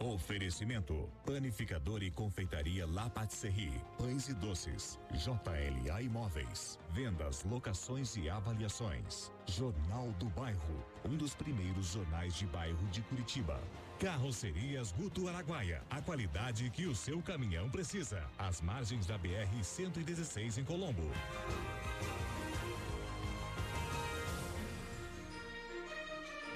[0.00, 3.82] Oferecimento: Panificador e Confeitaria La Patisserie.
[3.98, 4.96] Pães e doces.
[5.12, 6.78] JLA Imóveis.
[6.90, 9.32] Vendas, locações e avaliações.
[9.46, 10.86] Jornal do Bairro.
[11.04, 13.60] Um dos primeiros jornais de bairro de Curitiba.
[13.98, 15.82] Carrocerias Guto Araguaia.
[15.90, 18.22] A qualidade que o seu caminhão precisa.
[18.38, 21.10] Às margens da BR 116 em Colombo.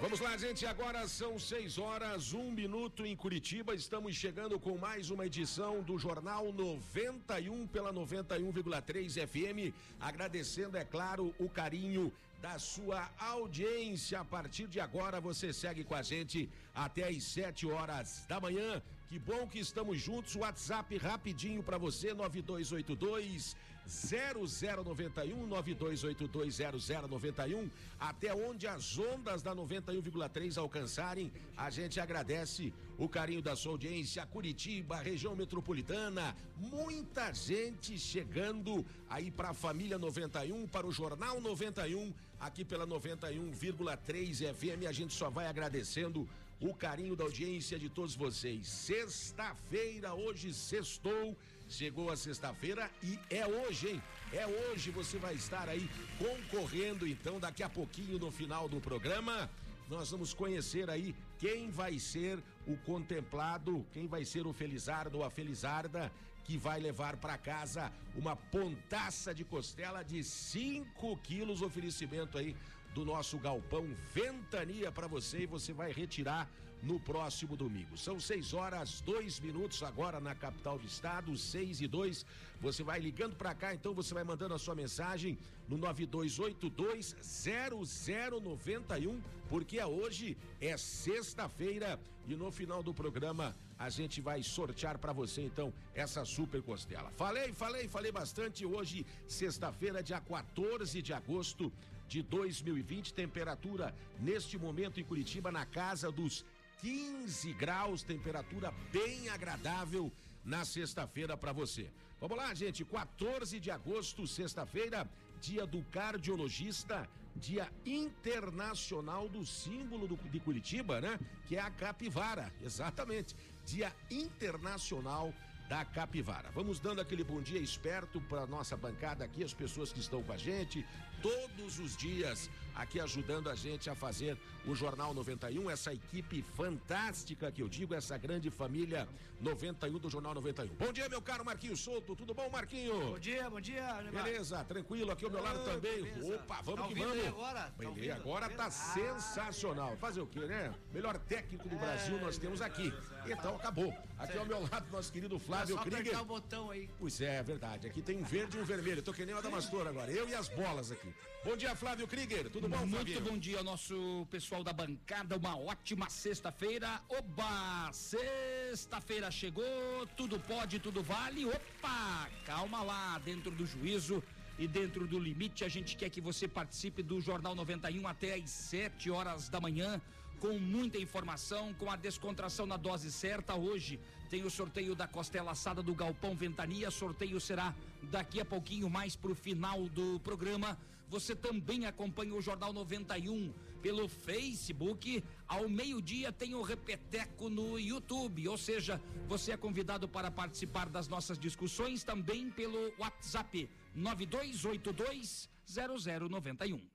[0.03, 0.67] Vamos lá, gente.
[0.67, 3.73] Agora são seis horas, um minuto em Curitiba.
[3.73, 9.73] Estamos chegando com mais uma edição do Jornal 91 pela 91,3 FM.
[10.01, 14.19] Agradecendo, é claro, o carinho da sua audiência.
[14.19, 18.83] A partir de agora, você segue com a gente até às sete horas da manhã.
[19.09, 20.35] Que bom que estamos juntos.
[20.35, 23.55] WhatsApp rapidinho para você, 9282
[23.87, 26.59] 0091 9282
[26.91, 27.71] 0091.
[27.99, 34.27] Até onde as ondas da 91,3 alcançarem, a gente agradece o carinho da sua audiência.
[34.27, 42.13] Curitiba, região metropolitana, muita gente chegando aí para a família 91, para o Jornal 91
[42.41, 44.87] aqui pela 91,3 FM.
[44.89, 46.29] A gente só vai agradecendo
[46.61, 48.69] o carinho da audiência de todos vocês.
[48.69, 51.37] Sexta-feira, hoje sextou,
[51.73, 54.03] chegou a sexta-feira e é hoje, hein?
[54.33, 59.51] É hoje você vai estar aí concorrendo, então, daqui a pouquinho no final do programa.
[59.89, 65.25] Nós vamos conhecer aí quem vai ser o contemplado, quem vai ser o Felizardo ou
[65.25, 66.13] a Felizarda
[66.45, 72.57] que vai levar para casa uma pontaça de costela de 5 quilos, oferecimento aí
[72.95, 76.51] do nosso galpão Ventania para você e você vai retirar
[76.83, 77.97] no próximo domingo.
[77.97, 82.27] São 6 horas, 2 minutos agora na capital do estado, 6 e 2.
[82.61, 85.39] Você vai ligando para cá, então você vai mandando a sua mensagem
[85.69, 94.21] no 9282 0091, porque é hoje é sexta-feira e no final do programa a gente
[94.21, 97.11] vai sortear para você então essa super costela.
[97.13, 101.73] Falei, falei, falei bastante hoje, sexta-feira, dia 14 de agosto
[102.07, 106.45] de 2020, temperatura neste momento em Curitiba na casa dos
[106.83, 110.13] 15 graus, temperatura bem agradável
[110.45, 111.89] na sexta-feira para você.
[112.21, 115.09] Vamos lá, gente, 14 de agosto, sexta-feira,
[115.41, 121.19] dia do cardiologista, dia internacional do símbolo do, de Curitiba, né?
[121.47, 123.37] Que é a capivara, exatamente.
[123.65, 125.33] Dia internacional
[125.69, 126.51] da Capivara.
[126.51, 130.33] Vamos dando aquele bom dia esperto para nossa bancada aqui, as pessoas que estão com
[130.33, 130.85] a gente
[131.23, 137.51] todos os dias aqui ajudando a gente a fazer o Jornal 91, essa equipe fantástica
[137.51, 139.09] que eu digo, essa grande família
[139.41, 140.75] 91 do Jornal 91.
[140.75, 143.11] Bom dia, meu caro Marquinhos Souto, tudo bom, Marquinho?
[143.13, 143.95] Bom dia, bom dia.
[144.13, 146.03] Beleza, tranquilo aqui ao meu lado também.
[146.03, 146.37] beleza.
[146.37, 147.27] Opa, vamos Tá que vamos.
[147.27, 147.73] agora?
[147.77, 148.13] Tá ouvindo?
[148.13, 148.71] agora tá Ah.
[148.71, 149.97] sensacional.
[149.97, 150.73] Fazer o quê, né?
[150.93, 152.93] Melhor técnico do Brasil nós temos aqui.
[153.27, 153.95] Então acabou.
[154.19, 156.01] Aqui ao meu lado nosso querido É Flávio só Krieger.
[156.01, 156.89] apertar o botão aí.
[156.99, 157.87] Pois é, é verdade.
[157.87, 159.03] Aqui tem um verde e um vermelho.
[159.03, 160.11] Tô que nem o Adamastor agora.
[160.11, 161.09] Eu e as bolas aqui.
[161.45, 162.49] Bom dia, Flávio Krieger.
[162.51, 163.21] Tudo bom, Muito Flavinho?
[163.21, 165.37] bom dia, nosso pessoal da bancada.
[165.37, 167.01] Uma ótima sexta-feira.
[167.09, 167.91] Oba!
[167.93, 171.45] Sexta-feira chegou, tudo pode, tudo vale.
[171.45, 172.29] Opa!
[172.45, 174.23] Calma lá, dentro do juízo
[174.59, 175.65] e dentro do limite.
[175.65, 180.01] A gente quer que você participe do Jornal 91 até às 7 horas da manhã.
[180.43, 183.55] Com muita informação, com a descontração na dose certa.
[183.55, 186.91] Hoje tem o sorteio da costela assada do Galpão Ventania.
[186.91, 187.73] Sorteio será
[188.11, 190.77] daqui a pouquinho mais pro final do programa.
[191.09, 195.23] Você também acompanha o Jornal 91 pelo Facebook.
[195.47, 198.49] Ao meio-dia tem o Repeteco no YouTube.
[198.49, 206.92] Ou seja, você é convidado para participar das nossas discussões também pelo WhatsApp 9282 0091.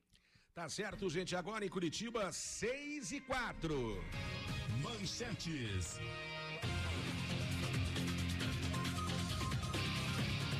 [0.57, 1.35] Tá certo, gente.
[1.35, 4.03] Agora em Curitiba, 6 e 4.
[4.81, 5.99] Manchetes.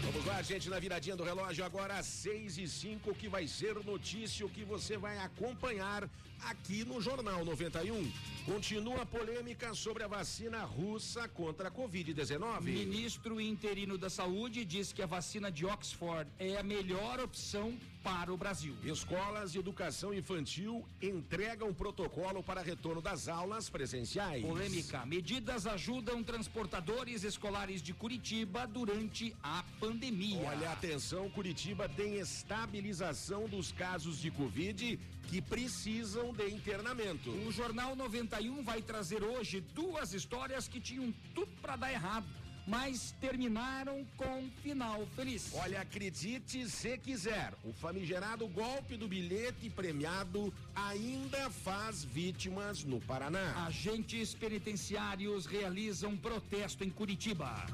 [0.04, 4.48] Vamos lá, gente, na viradinha do relógio, agora 6 e 5, que vai ser notícia
[4.48, 6.08] que você vai acompanhar
[6.44, 8.12] aqui no Jornal 91.
[8.46, 12.62] Continua a polêmica sobre a vacina russa contra a Covid-19.
[12.62, 18.34] Ministro interino da Saúde diz que a vacina de Oxford é a melhor opção para
[18.34, 18.74] o Brasil.
[18.86, 24.46] Escolas de educação infantil entregam protocolo para retorno das aulas presenciais.
[24.46, 25.06] Polêmica.
[25.06, 30.40] Medidas ajudam transportadores escolares de Curitiba durante a pandemia.
[30.48, 37.30] Olha, atenção, Curitiba tem estabilização dos casos de Covid que precisam de internamento.
[37.30, 42.26] O Jornal 91 vai trazer hoje duas histórias que tinham tudo para dar errado.
[42.70, 45.52] mas terminaram com final feliz.
[45.54, 53.66] Olha, acredite se quiser, o famigerado golpe do bilhete premiado ainda faz vítimas no Paraná.
[53.66, 57.66] Agentes penitenciários realizam protesto em Curitiba.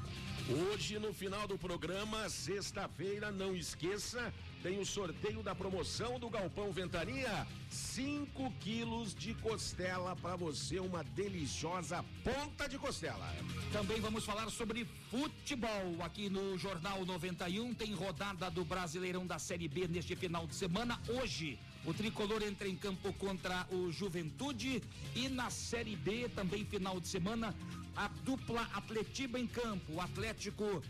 [0.47, 4.31] Hoje, no final do programa, sexta-feira, não esqueça,
[4.63, 7.45] tem o sorteio da promoção do Galpão Ventania.
[7.69, 13.29] 5 quilos de costela para você, uma deliciosa ponta de costela.
[13.73, 15.97] Também vamos falar sobre futebol.
[15.99, 20.97] Aqui no Jornal 91 tem rodada do Brasileirão da Série B neste final de semana.
[21.09, 24.81] Hoje, o tricolor entra em campo contra o Juventude
[25.13, 27.53] e na Série B, também final de semana,
[27.97, 29.91] a dupla Atletiba em campo.
[29.95, 30.81] O Atlético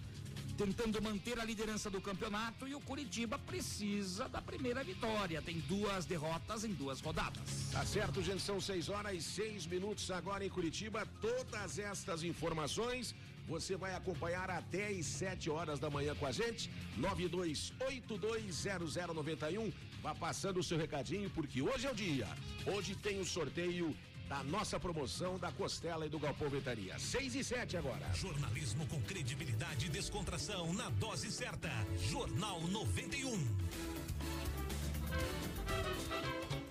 [0.57, 5.41] tentando manter a liderança do campeonato e o Curitiba precisa da primeira vitória.
[5.41, 7.69] Tem duas derrotas em duas rodadas.
[7.71, 11.07] Tá certo, gente, são 6 horas e 6 minutos agora em Curitiba.
[11.21, 13.15] Todas estas informações
[13.47, 16.71] você vai acompanhar até às 7 horas da manhã com a gente.
[16.99, 19.73] 92820091.
[20.01, 22.27] Vá passando o seu recadinho, porque hoje é o dia.
[22.65, 23.93] Hoje tem o sorteio
[24.33, 26.97] da nossa promoção da Costela e do Galpão Ventaria.
[26.97, 28.11] 6 e 7 agora.
[28.15, 31.69] Jornalismo com credibilidade e descontração na dose certa.
[32.09, 33.47] Jornal 91.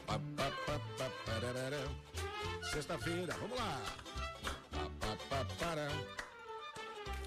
[0.04, 1.88] Pa, pa, pa, pa, pararara.
[2.72, 3.80] Sexta-feira, vamos lá.
[4.72, 6.31] Pa, pa, pa, para.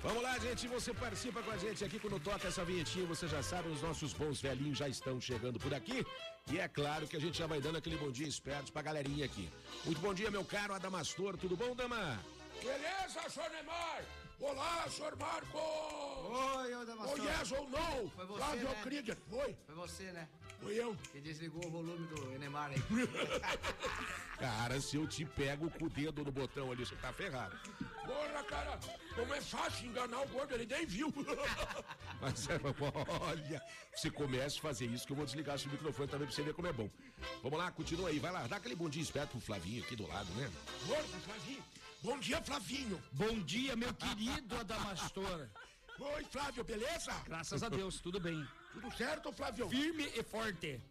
[0.06, 0.68] Vamos lá, gente.
[0.68, 3.08] Você participa com a gente aqui quando toca essa vinhetinha.
[3.08, 6.06] Você já sabe, os nossos bons velhinhos já estão chegando por aqui.
[6.52, 9.26] E é claro que a gente já vai dando aquele bom dia esperto pra galerinha
[9.26, 9.50] aqui.
[9.84, 11.36] Muito bom dia, meu caro Adamastor.
[11.38, 12.20] Tudo bom, Dama?
[12.62, 14.04] Beleza, senhor Neymar?
[14.40, 15.58] Olá, senhor Marco!
[15.58, 18.10] Oi, ô Oh, yes ou no?
[18.12, 18.82] Foi você, Flávio né?
[18.84, 19.58] Krieger, foi?
[19.66, 20.28] Foi você, né?
[20.62, 20.96] Foi eu.
[21.12, 22.78] Que desligou o volume do Enemar aí.
[24.38, 27.58] Cara, se eu te pego com o dedo no botão ali, você tá ferrado.
[28.06, 28.80] Porra, cara,
[29.16, 31.14] como é fácil enganar o gordo, ele nem viu.
[32.22, 32.60] Mas é,
[33.22, 33.62] olha,
[33.96, 36.54] você comece a fazer isso que eu vou desligar seu microfone também pra você ver
[36.54, 36.90] como é bom.
[37.42, 40.08] Vamos lá, continua aí, vai lá, dá aquele bom dia esperto pro Flavinho aqui do
[40.08, 40.52] lado, né?
[40.88, 41.64] gordo, Flavinho.
[42.04, 43.02] Bom dia, Flavinho.
[43.12, 45.50] Bom dia, meu querido Adamastor.
[45.98, 47.14] Oi, Flávio, beleza?
[47.26, 48.46] Graças a Deus, tudo bem.
[48.74, 49.70] Tudo certo, Flávio?
[49.70, 50.82] Firme e forte.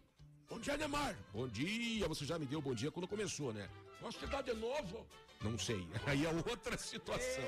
[0.49, 1.15] Bom dia, Neymar.
[1.31, 3.69] Bom dia, você já me deu bom dia quando começou, né?
[3.99, 5.07] Posso te dar de novo?
[5.45, 7.43] Não sei, aí é outra situação.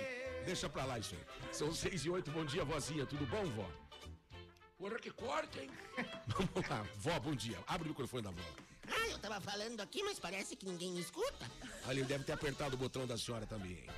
[0.46, 1.54] Deixa pra lá isso aí.
[1.54, 3.68] São seis e oito, bom dia, vozinha, tudo bom, vó?
[4.78, 5.72] Porra, que corte, hein?
[6.28, 7.58] Vamos lá, vó, bom dia.
[7.66, 8.50] Abre o microfone da vó.
[8.88, 11.50] Ah, eu tava falando aqui, mas parece que ninguém me escuta.
[11.88, 13.90] Ali ele deve ter apertado o botão da senhora também, hein?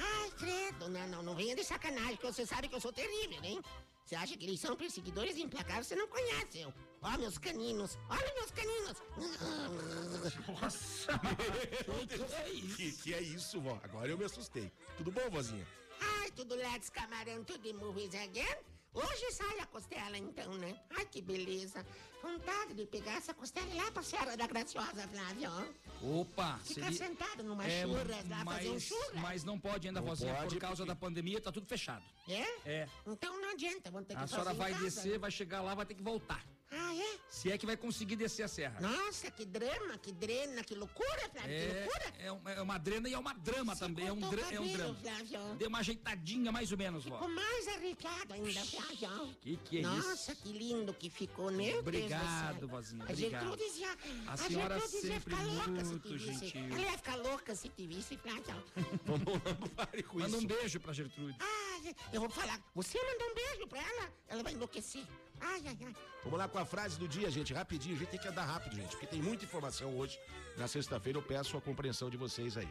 [0.00, 3.38] Ai, credo, não, não, não venha de sacanagem, que você sabe que eu sou terrível,
[3.44, 3.60] hein?
[4.04, 5.86] Você acha que eles são perseguidores implacáveis?
[5.86, 6.72] Você não conhece eu.
[7.02, 8.96] Ó, meus caninos, olha meus caninos.
[12.76, 13.78] Que, que é isso, vó?
[13.82, 14.70] Agora eu me assustei.
[14.96, 15.66] Tudo bom, vozinha?
[16.00, 18.56] Ai, tudo let's camarão, tudo movies again.
[18.92, 20.78] Hoje sai a costela, então, né?
[20.96, 21.84] Ai, que beleza.
[22.22, 25.50] Vontade de pegar essa costela lá pra Serra da Graciosa, Flávio.
[25.50, 26.20] ó.
[26.20, 29.20] Opa, Ficar seria- sentado numa É, churras lá, fazer um mas, churras.
[29.20, 32.04] mas não pode ainda, Não vozinha, pode, por causa porque- da pandemia, tá tudo fechado.
[32.26, 32.68] É?
[32.70, 32.88] É.
[33.06, 35.18] Então não adianta, vamos ter que A fazer senhora em vai casa, descer, né?
[35.18, 36.44] vai chegar lá, vai ter que voltar.
[36.70, 37.18] Ah, é?
[37.28, 38.80] Se é que vai conseguir descer a serra.
[38.80, 42.14] Nossa, que drama, que drena, que loucura, Flávio, que É, loucura.
[42.18, 44.06] é, uma, é uma drena e é uma drama também.
[44.08, 44.94] É um, dra- o é um cabelo, drama.
[45.00, 45.54] Flávio.
[45.56, 47.18] Deu uma ajeitadinha mais ou menos, vó.
[47.18, 49.36] Ficou mais arrepiado ainda, Flávio.
[49.40, 50.42] Que que é Nossa, isso?
[50.42, 53.42] que lindo que ficou, meu Obrigado, vozinha, A obrigado.
[53.48, 53.92] Gertrudes ia,
[54.26, 56.46] A a senhora Gertrudes ia sempre ficar louca se muito te visse.
[56.48, 56.64] gentil.
[56.76, 58.64] Ela ia ficar louca se te visse, Flávio.
[59.06, 60.44] Vamos lá, pare com Manda isso.
[60.44, 61.36] um beijo pra Gertrude.
[61.38, 65.04] Ai, eu vou falar, você mandou um beijo pra ela, ela vai enlouquecer.
[65.40, 65.96] Ai, ai, ai.
[66.22, 67.94] Vamos lá com a frase do dia, gente, rapidinho.
[67.94, 70.18] A gente tem que andar rápido, gente, porque tem muita informação hoje.
[70.56, 72.68] Na sexta-feira eu peço a compreensão de vocês aí.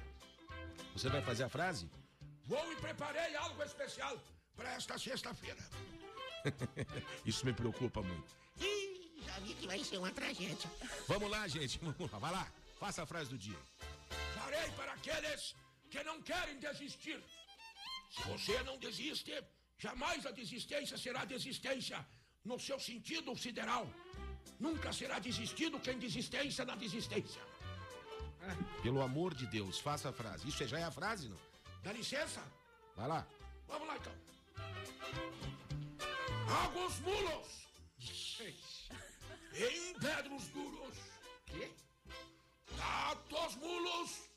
[0.94, 1.90] Você vai fazer a frase?
[2.46, 4.20] Vou e preparei algo especial
[4.56, 5.64] para esta sexta-feira.
[7.26, 8.36] Isso me preocupa muito.
[8.60, 10.70] Ih, já vi que vai ser uma tragédia.
[11.08, 11.80] Vamos lá, gente.
[11.80, 12.20] Vamos lá.
[12.20, 12.48] Vai lá.
[12.80, 13.58] Faça a frase do dia.
[14.36, 15.56] Farei para aqueles
[15.90, 17.22] que não querem desistir.
[18.10, 19.34] Se você não desiste,
[19.78, 22.06] jamais a desistência será desistência
[22.46, 23.88] no seu sentido sideral.
[24.60, 27.42] Nunca será desistido quem desistência na desistência.
[28.84, 30.48] Pelo amor de Deus, faça a frase.
[30.48, 31.38] Isso já é a frase, não?
[31.84, 32.42] Dá licença?
[32.96, 33.28] Vai lá.
[33.68, 34.14] Vamos lá então.
[36.48, 37.66] Águas mulos
[39.58, 40.98] em pedros duros.
[41.46, 41.72] Quê?
[42.78, 44.30] Gatos mulos.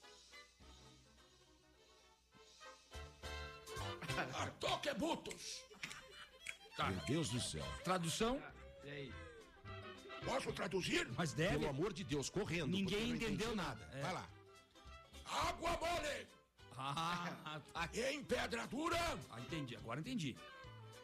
[4.39, 5.68] Artoquebutos.
[6.87, 7.65] Meu Deus do céu.
[7.83, 8.41] Tradução?
[8.85, 9.15] E aí?
[10.25, 11.09] Posso traduzir?
[11.17, 11.59] Mas deve.
[11.59, 12.69] Pelo amor de Deus, correndo.
[12.69, 13.89] Ninguém entendeu nada.
[13.93, 14.01] É.
[14.03, 14.29] Vai lá.
[15.25, 16.27] Água mole.
[16.77, 17.89] Ah, tá.
[18.13, 18.97] em pedra dura,
[19.31, 20.37] Ah, entendi, agora entendi.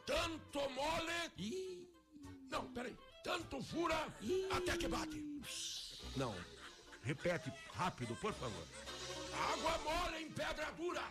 [0.06, 1.12] tanto mole.
[1.36, 1.88] Ih,
[2.50, 2.96] Não, peraí.
[3.24, 3.96] Tanto fura
[4.56, 5.18] até que bate.
[6.16, 6.34] Não.
[7.02, 8.66] Repete rápido, por favor.
[9.52, 11.02] Água mole em pedra dura.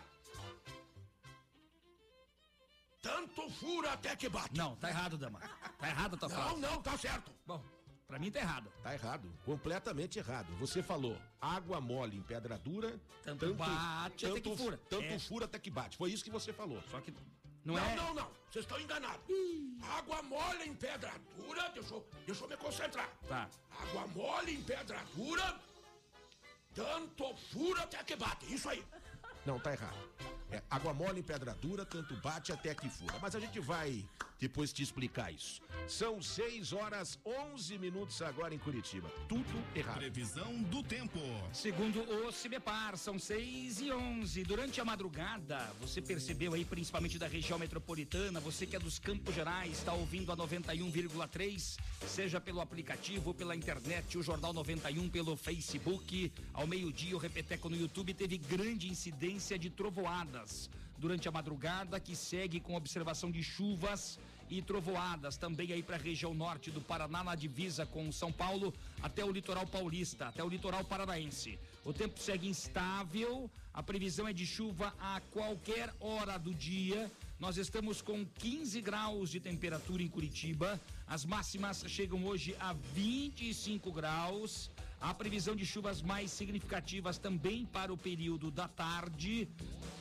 [3.03, 4.57] Tanto fura até que bate.
[4.57, 5.39] não, tá errado, dama.
[5.77, 6.59] Tá errado a tua Não, frase.
[6.61, 7.31] não, tá certo.
[7.45, 7.61] Bom,
[8.07, 8.71] pra mim tá errado.
[8.81, 10.47] Tá errado, completamente errado.
[10.55, 14.77] Você falou água mole em pedra dura, Tanto bate até que fura.
[14.89, 15.19] Tanto É.
[15.19, 15.97] fura até que bate.
[15.97, 16.81] Foi isso que você falou.
[16.89, 17.11] Só que
[17.65, 17.95] não, Não, é.
[17.95, 18.31] não, não.
[18.49, 19.25] Vocês estão enganados.
[19.97, 21.69] Água mole em pedra dura.
[21.71, 23.09] Deixa eu, deixa eu me concentrar.
[23.27, 23.49] Tá.
[23.81, 25.59] Água mole em pedra dura.
[26.73, 28.51] Tanto fura até que bate.
[28.53, 28.83] Isso aí.
[29.45, 29.97] Não, tá errado.
[30.53, 33.17] É água mole em pedra dura, tanto bate até que fura.
[33.19, 34.05] Mas a gente vai
[34.43, 35.61] depois te explicar isso.
[35.87, 39.09] São 6 horas 11 minutos agora em Curitiba.
[39.27, 39.99] Tudo errado.
[39.99, 41.19] Previsão do tempo.
[41.53, 44.43] Segundo o Cibepar, são 6 e 11.
[44.43, 49.33] Durante a madrugada, você percebeu aí, principalmente da região metropolitana, você que é dos Campos
[49.33, 55.37] Gerais, está ouvindo a 91,3, seja pelo aplicativo ou pela internet, o Jornal 91 pelo
[55.37, 56.33] Facebook.
[56.53, 59.69] Ao meio-dia, o Repeteco no YouTube teve grande incidência de
[60.43, 60.69] trovoadas.
[60.97, 64.19] Durante a madrugada, que segue com observação de chuvas
[64.49, 68.73] e trovoadas também aí para a região norte do Paraná, na divisa com São Paulo,
[69.01, 71.59] até o litoral paulista, até o litoral paranaense.
[71.83, 77.11] O tempo segue instável, a previsão é de chuva a qualquer hora do dia.
[77.39, 80.79] Nós estamos com 15 graus de temperatura em Curitiba.
[81.05, 84.69] As máximas chegam hoje a 25 graus.
[85.03, 89.49] A previsão de chuvas mais significativas também para o período da tarde.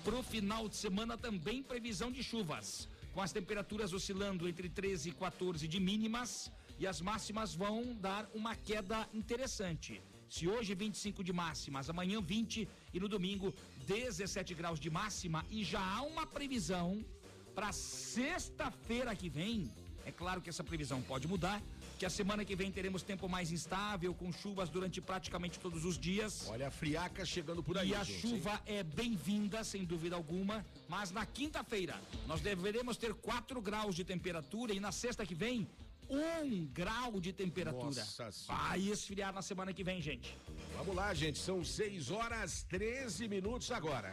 [0.04, 5.09] Para o final de semana também previsão de chuvas com as temperaturas oscilando entre 13
[5.09, 10.00] e 14 de mínimas e as máximas vão dar uma queda interessante.
[10.30, 13.52] Se hoje 25 de máximas, amanhã 20 e no domingo
[13.88, 17.04] 17 graus de máxima e já há uma previsão
[17.56, 19.68] para sexta-feira que vem.
[20.06, 21.61] É claro que essa previsão pode mudar,
[22.02, 25.97] que a semana que vem teremos tempo mais instável, com chuvas durante praticamente todos os
[25.97, 26.49] dias.
[26.49, 27.90] Olha a friaca chegando por aí.
[27.90, 30.66] E a gente, chuva é bem-vinda, sem dúvida alguma.
[30.88, 31.94] Mas na quinta-feira,
[32.26, 35.68] nós deveremos ter 4 graus de temperatura e na sexta que vem,
[36.12, 37.85] 1 grau de temperatura.
[37.87, 38.31] Nossa.
[38.47, 40.37] Vai esfriar na semana que vem, gente.
[40.76, 41.38] Vamos lá, gente.
[41.38, 44.12] São 6 horas 13 minutos agora.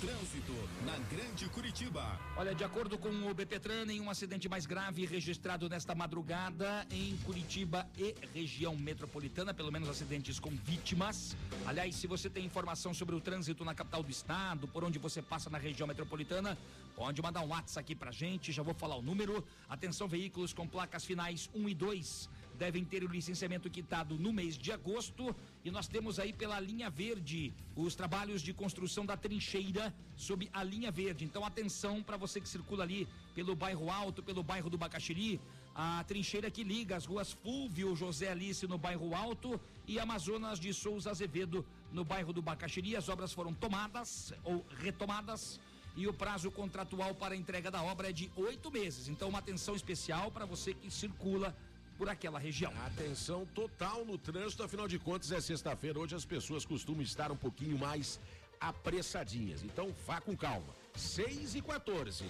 [0.00, 0.52] Trânsito
[0.84, 2.20] na Grande Curitiba.
[2.36, 7.88] Olha, de acordo com o BPTran, nenhum acidente mais grave registrado nesta madrugada em Curitiba
[7.96, 11.34] e região metropolitana, pelo menos acidentes com vítimas.
[11.64, 15.22] Aliás, se você tem informação sobre o trânsito na capital do estado, por onde você
[15.22, 16.58] passa na região metropolitana,
[16.94, 19.42] pode mandar um WhatsApp aqui pra gente, já vou falar o número.
[19.68, 24.56] Atenção, veículos com placas finais 1 e 2 devem ter o licenciamento quitado no mês
[24.56, 25.34] de agosto.
[25.64, 30.62] E nós temos aí pela linha verde os trabalhos de construção da trincheira sob a
[30.62, 31.24] linha verde.
[31.24, 35.40] Então, atenção para você que circula ali pelo bairro Alto, pelo bairro do Bacaxiri.
[35.74, 40.72] A trincheira que liga as ruas Fúvio José Alice no bairro Alto e Amazonas de
[40.72, 42.96] Souza Azevedo no bairro do Bacaxiri.
[42.96, 45.60] As obras foram tomadas ou retomadas
[45.96, 49.08] e o prazo contratual para a entrega da obra é de oito meses.
[49.08, 51.56] Então, uma atenção especial para você que circula
[51.96, 52.72] por aquela região.
[52.84, 55.98] Atenção total no trânsito, afinal de contas é sexta-feira.
[55.98, 58.20] Hoje as pessoas costumam estar um pouquinho mais
[58.60, 59.62] apressadinhas.
[59.62, 60.74] Então vá com calma.
[60.94, 62.24] 6 e 14.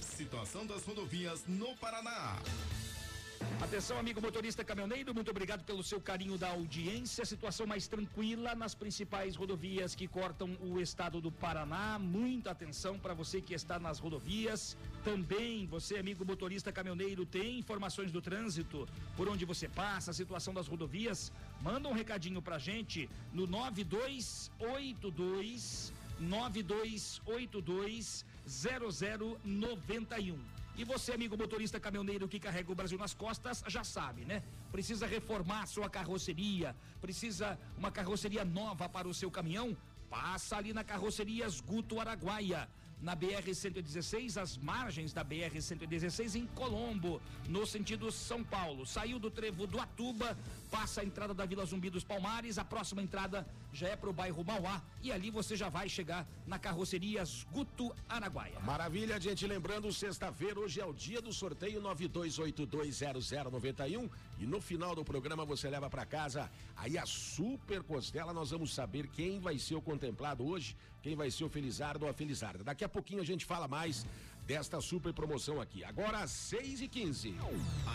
[0.00, 2.36] Situação das rodovias no Paraná.
[3.60, 7.24] Atenção, amigo motorista caminhoneiro, muito obrigado pelo seu carinho da audiência.
[7.24, 11.98] Situação mais tranquila nas principais rodovias que cortam o estado do Paraná.
[11.98, 14.76] Muita atenção para você que está nas rodovias.
[15.04, 20.52] Também você, amigo motorista caminhoneiro, tem informações do trânsito, por onde você passa, a situação
[20.52, 21.32] das rodovias.
[21.60, 30.61] Manda um recadinho pra gente no 9282 9282 0091.
[30.74, 34.42] E você, amigo motorista caminhoneiro que carrega o Brasil nas costas, já sabe, né?
[34.70, 39.76] Precisa reformar sua carroceria, precisa uma carroceria nova para o seu caminhão?
[40.08, 42.68] Passa ali na Carrocerias Guto Araguaia.
[43.02, 48.86] Na BR-116, as margens da BR-116 em Colombo, no sentido São Paulo.
[48.86, 50.38] Saiu do trevo do Atuba,
[50.70, 54.12] passa a entrada da Vila Zumbi dos Palmares, a próxima entrada já é para o
[54.12, 58.60] bairro Mauá e ali você já vai chegar na Carrocerias Guto Araguaia.
[58.60, 59.48] Maravilha, gente.
[59.48, 65.68] Lembrando, sexta-feira, hoje é o dia do sorteio 92820091 e no final do programa você
[65.68, 68.32] leva para casa aí a super costela.
[68.32, 72.10] Nós vamos saber quem vai ser o contemplado hoje, quem vai ser o Felizardo ou
[72.10, 72.62] a Felizarda.
[72.62, 74.06] Daqui a pouquinho a gente fala mais
[74.46, 75.84] desta super promoção aqui.
[75.84, 77.34] Agora às 6 e 15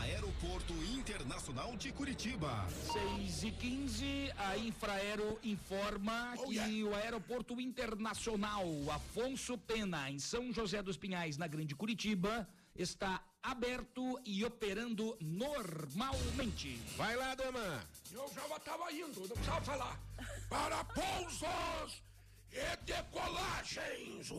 [0.01, 2.67] Aeroporto Internacional de Curitiba.
[2.91, 6.89] 6 e 15 a Infraero informa Oh, que yeah.
[6.89, 14.19] o Aeroporto Internacional Afonso Pena, em São José dos Pinhais, na Grande Curitiba, está aberto
[14.25, 16.75] e operando normalmente.
[16.97, 17.81] Vai lá, dama.
[18.11, 19.99] Eu já estava indo, não precisava falar.
[20.49, 22.03] Para pousos
[22.57, 24.29] e decolagens.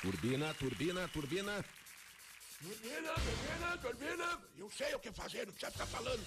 [0.00, 1.64] Turbina, turbina, turbina.
[2.60, 4.42] Turbina, turbina, turbina.
[4.56, 6.24] Eu sei o que fazer, não precisa ficar falando.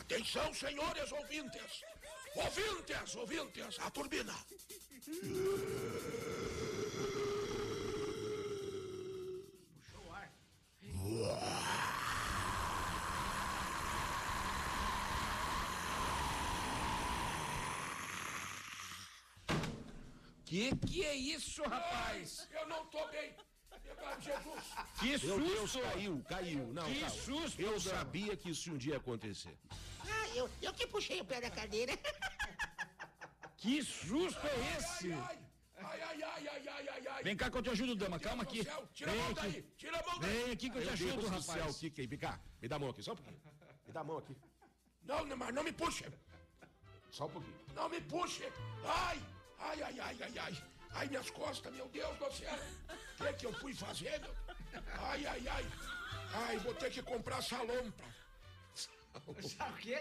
[0.00, 1.84] Atenção, senhores ouvintes.
[2.34, 4.34] Ouvintes, ouvintes, a turbina.
[20.48, 22.48] Que que é isso, rapaz?
[22.58, 23.34] Eu não tô bem.
[24.20, 24.64] Jesus.
[24.98, 25.80] Que Meu Deus, susto!
[25.82, 26.66] caiu, caiu.
[26.72, 27.14] Não, Que calma.
[27.26, 29.56] susto, Eu sabia que isso um dia ia acontecer.
[30.00, 31.92] Ah, eu, eu que puxei o pé da cadeira.
[33.60, 35.12] Que susto é esse?
[35.12, 35.36] Ai,
[35.82, 37.22] ai, ai, ai, ai, ai, ai, ai.
[37.24, 38.16] Vem cá que eu te ajudo, dama.
[38.20, 38.62] Calma aqui.
[38.62, 39.40] céu, Tira a Vem mão aqui.
[39.50, 40.30] daí, tira a mão daí.
[40.44, 41.76] Vem aqui que eu te ajudo, céu, rapaz.
[41.76, 42.06] o que que é?
[42.06, 43.40] Vem cá, me dá a mão aqui, só um pouquinho.
[43.84, 44.36] Me dá a mão aqui,
[45.02, 46.04] Não, Neymar, não me puxe.
[47.10, 47.56] só um pouquinho.
[47.74, 48.44] Não me puxe.
[48.84, 49.20] Ai,
[49.58, 50.62] ai, ai, ai, ai, ai.
[50.92, 52.58] Ai, minhas costas, meu Deus do céu.
[53.20, 54.34] O que, que eu fui fazer, meu?
[55.00, 55.66] Ai, ai, ai.
[56.32, 58.04] Ai, vou ter que comprar salompa.
[59.42, 59.98] Sabe o quê?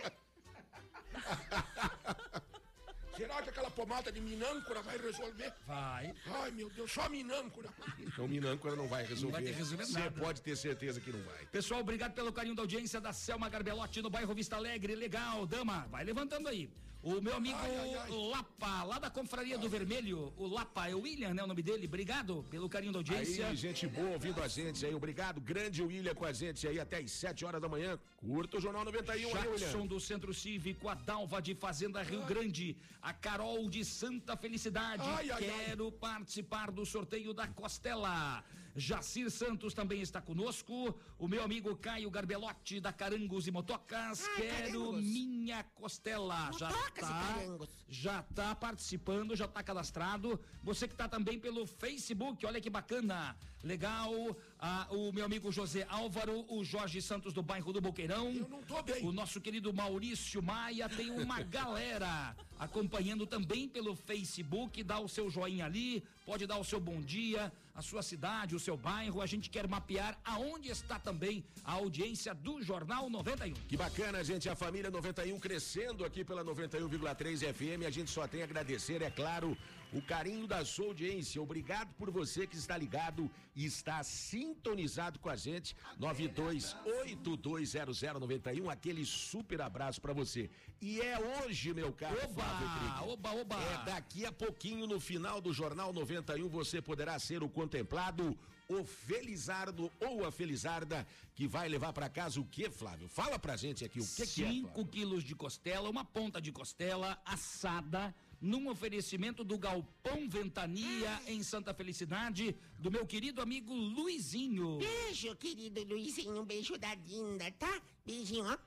[3.16, 5.52] Será que aquela pomada de minâncora vai resolver?
[5.66, 6.14] Vai.
[6.28, 7.68] Ai, meu Deus, só minâncora.
[7.98, 9.26] Então, Minâncora não vai resolver.
[9.26, 10.22] Não vai ter resolver Você nada.
[10.22, 11.46] pode ter certeza que não vai.
[11.48, 14.94] Pessoal, obrigado pelo carinho da audiência da Selma Garbelotti no bairro Vista Alegre.
[14.96, 16.70] Legal, dama, vai levantando aí.
[17.04, 18.12] O meu amigo Ai, ai, ai.
[18.32, 21.86] Lapa, lá da Confraria do Vermelho, o Lapa, é o William, né, o nome dele?
[21.86, 23.48] Obrigado pelo carinho da audiência.
[23.48, 24.94] Aí, gente boa ouvindo a gente aí.
[24.94, 25.40] Obrigado.
[25.40, 27.98] Grande William com a gente aí até às 7 horas da manhã.
[28.18, 29.58] Curta o Jornal 91 aí, William.
[29.58, 35.04] Jackson do Centro Cívico, a Dalva de Fazenda Rio Grande, a Carol de Santa Felicidade.
[35.38, 38.44] Quero participar do sorteio da Costela.
[38.78, 40.96] Jacir Santos também está conosco.
[41.18, 44.24] O meu amigo Caio Garbelotti da Carangos e Motocas.
[44.24, 45.02] Ah, Quero Carangos.
[45.02, 46.52] minha costela.
[46.58, 50.40] Já Motocas tá, já tá participando, já tá cadastrado.
[50.64, 53.36] Você que tá também pelo Facebook, olha que bacana.
[53.68, 54.36] Legal.
[54.60, 58.32] Ah, o meu amigo José Álvaro, o Jorge Santos do bairro do Boqueirão.
[58.32, 59.06] Eu não tô bem.
[59.06, 64.82] O nosso querido Maurício Maia tem uma galera acompanhando também pelo Facebook.
[64.84, 68.60] Dá o seu joinha ali, pode dar o seu bom dia, a sua cidade, o
[68.60, 69.22] seu bairro.
[69.22, 73.54] A gente quer mapear aonde está também a audiência do Jornal 91.
[73.68, 74.50] Que bacana, gente.
[74.50, 77.86] A família 91 crescendo aqui pela 91,3 FM.
[77.86, 79.56] A gente só tem a agradecer, é claro,
[79.94, 81.42] o carinho da sua audiência.
[81.42, 85.76] Obrigado por você que está ligado e está sintonizado com a gente.
[86.00, 88.70] 92820091.
[88.70, 90.50] Aquele super abraço para você.
[90.82, 93.10] E é hoje, meu caro Flávio Oba, Krieger.
[93.10, 93.56] oba, oba.
[93.64, 98.38] É daqui a pouquinho, no final do Jornal 91, você poderá ser o contemplado,
[98.70, 103.08] o Felizardo ou a Felizarda, que vai levar para casa o que, Flávio?
[103.08, 104.48] Fala pra gente aqui o que, que é.
[104.50, 104.86] 5 Flávio?
[104.88, 111.74] quilos de costela, uma ponta de costela assada, num oferecimento do Galpão Ventania, em Santa
[111.74, 114.78] Felicidade, do meu querido amigo Luizinho.
[114.78, 116.42] Beijo, querido Luizinho.
[116.42, 117.82] Um beijo da Dinda, tá?
[118.06, 118.58] Beijinho, ó.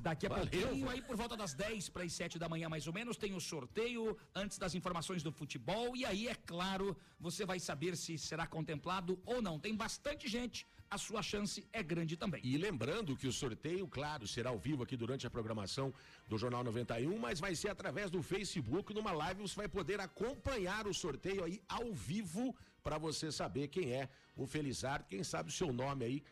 [0.00, 0.48] Daqui a Valeu.
[0.48, 3.34] pouquinho, aí por volta das 10 para as 7 da manhã, mais ou menos, tem
[3.34, 5.96] o sorteio antes das informações do futebol.
[5.96, 9.60] E aí, é claro, você vai saber se será contemplado ou não.
[9.60, 12.42] Tem bastante gente, a sua chance é grande também.
[12.44, 15.92] E lembrando que o sorteio, claro, será ao vivo aqui durante a programação
[16.28, 20.86] do Jornal 91, mas vai ser através do Facebook, numa live você vai poder acompanhar
[20.86, 25.52] o sorteio aí ao vivo para você saber quem é o Felizardo, quem sabe o
[25.52, 26.22] seu nome aí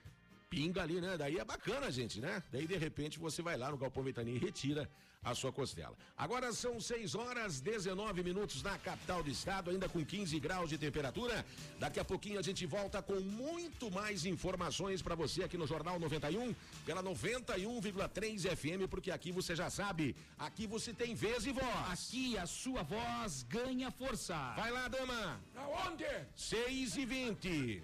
[0.51, 1.17] pinga ali, né?
[1.17, 2.43] Daí é bacana, gente, né?
[2.53, 4.91] Daí de repente você vai lá no Galpão Ventania e retira
[5.23, 5.95] a sua costela.
[6.17, 10.79] Agora são 6 horas 19 minutos na capital do estado, ainda com 15 graus de
[10.79, 11.45] temperatura.
[11.79, 15.99] Daqui a pouquinho a gente volta com muito mais informações para você aqui no Jornal
[15.99, 16.55] 91,
[16.87, 21.67] pela 91,3 FM, porque aqui você já sabe, aqui você tem vez e voz.
[21.91, 24.35] Aqui a sua voz ganha força.
[24.57, 25.39] Vai lá, dama.
[25.55, 26.07] Aonde?
[26.35, 27.83] 6 e 20.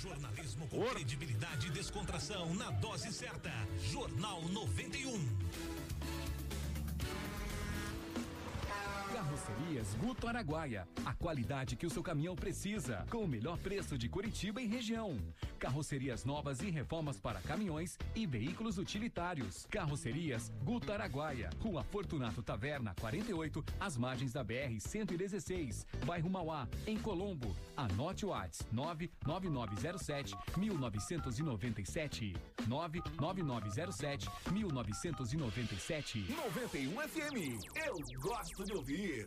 [0.00, 3.50] Jornalismo com Or- credibilidade e descontração na dose certa.
[3.90, 5.28] Jornal 91.
[9.50, 10.86] Carrocerias Guto Araguaia.
[11.04, 13.04] A qualidade que o seu caminhão precisa.
[13.10, 15.16] Com o melhor preço de Curitiba e região.
[15.60, 19.66] Carrocerias novas e reformas para caminhões e veículos utilitários.
[19.70, 26.96] Carrocerias Guta Araguaia, Rua Fortunato Taverna 48, às margens da BR 116, bairro Mauá, em
[26.98, 27.54] Colombo.
[27.76, 32.34] Anote o WhatsApp 99907 1997
[32.66, 37.64] 99907 1997 91 FM.
[37.86, 39.26] Eu gosto de ouvir.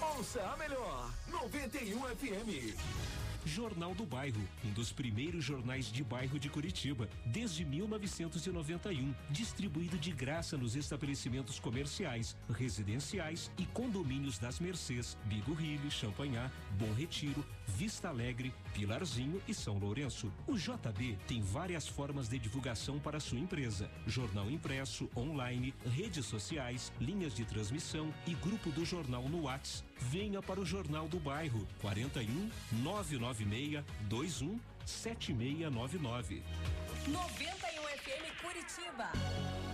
[0.00, 2.74] Ouça a melhor 91 FM.
[3.46, 10.10] Jornal do Bairro, um dos primeiros jornais de bairro de Curitiba, desde 1991, distribuído de
[10.12, 18.54] graça nos estabelecimentos comerciais, residenciais e condomínios das Mercês, Bigorrilho, Champanhar, Bom Retiro, Vista Alegre,
[18.72, 20.32] Pilarzinho e São Lourenço.
[20.46, 26.92] O JB tem várias formas de divulgação para sua empresa: jornal impresso, online, redes sociais,
[27.00, 29.88] linhas de transmissão e grupo do jornal no WhatsApp.
[29.98, 32.50] Venha para o Jornal do Bairro 41
[32.82, 36.42] 996 21 7699.
[37.06, 39.73] 91 FM Curitiba.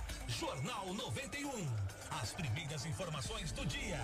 [0.41, 1.51] Jornal 91.
[2.19, 3.99] As primeiras informações do dia.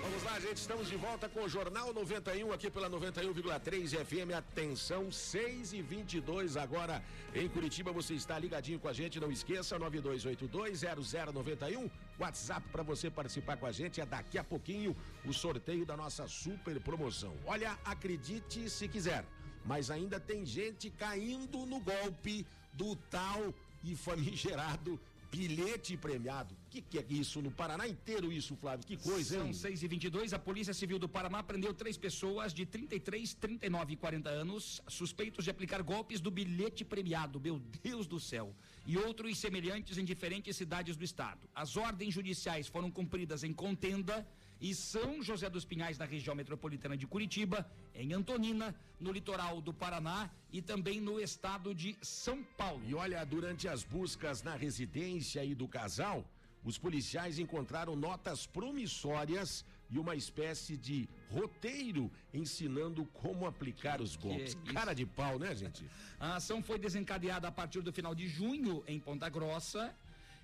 [0.00, 4.34] Vamos lá, gente, estamos de volta com o Jornal 91 aqui pela 91,3 FM.
[4.36, 7.02] Atenção, 6 e 22 agora
[7.34, 7.90] em Curitiba.
[7.90, 11.90] Você está ligadinho com a gente, não esqueça, 92820091.
[12.20, 14.00] WhatsApp para você participar com a gente.
[14.00, 17.34] É daqui a pouquinho o sorteio da nossa super promoção.
[17.44, 19.24] Olha, acredite se quiser,
[19.64, 24.98] mas ainda tem gente caindo no golpe do tal e famigerado
[25.32, 26.54] bilhete premiado.
[26.54, 28.86] O que, que é isso no Paraná inteiro isso, Flávio?
[28.86, 29.54] Que coisa, São hein?
[29.54, 33.96] 6 e 22 a Polícia Civil do Paraná prendeu três pessoas de 33, 39 e
[33.96, 38.54] 40 anos, suspeitos de aplicar golpes do bilhete premiado, meu Deus do céu,
[38.86, 41.40] e outros semelhantes em diferentes cidades do estado.
[41.54, 44.26] As ordens judiciais foram cumpridas em Contenda
[44.62, 49.74] e São José dos Pinhais, na região metropolitana de Curitiba, em Antonina, no litoral do
[49.74, 52.80] Paraná e também no estado de São Paulo.
[52.86, 56.24] E olha, durante as buscas na residência aí do casal,
[56.62, 64.54] os policiais encontraram notas promissórias e uma espécie de roteiro ensinando como aplicar os golpes.
[64.54, 64.72] isso?
[64.72, 65.84] Cara de pau, né, gente?
[66.20, 69.92] A ação foi desencadeada a partir do final de junho em Ponta Grossa,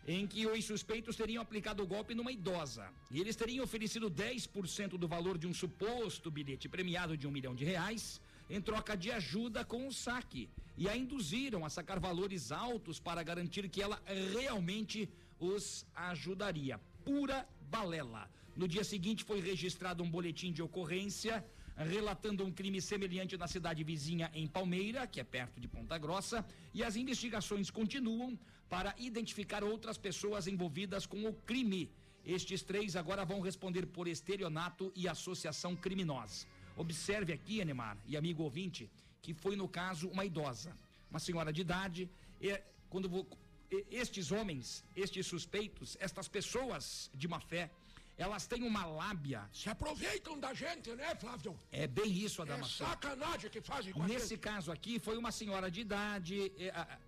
[0.09, 2.88] em que os suspeitos teriam aplicado o golpe numa idosa.
[3.11, 7.55] E eles teriam oferecido 10% do valor de um suposto bilhete premiado de um milhão
[7.55, 8.18] de reais
[8.49, 10.49] em troca de ajuda com o saque.
[10.79, 15.07] E a induziram a sacar valores altos para garantir que ela realmente
[15.38, 16.81] os ajudaria.
[17.05, 18.31] Pura balela.
[18.57, 21.44] No dia seguinte foi registrado um boletim de ocorrência
[21.85, 26.44] relatando um crime semelhante na cidade vizinha em Palmeira, que é perto de Ponta Grossa,
[26.75, 31.90] e as investigações continuam para identificar outras pessoas envolvidas com o crime.
[32.24, 36.46] Estes três agora vão responder por estelionato e associação criminosa.
[36.76, 38.90] Observe aqui, Anemar e amigo ouvinte,
[39.22, 40.76] que foi no caso uma idosa,
[41.11, 42.09] uma senhora de idade,
[42.40, 43.26] e quando vo-
[43.70, 47.70] e- estes homens, estes suspeitos, estas pessoas de má fé,
[48.18, 49.48] elas têm uma lábia.
[49.52, 51.57] Se aproveitam da gente, né, Flávio?
[51.70, 52.88] É bem isso, É Adamastor.
[52.88, 54.40] sacanagem que fazem com a Nesse gente.
[54.40, 56.52] caso aqui, foi uma senhora de idade.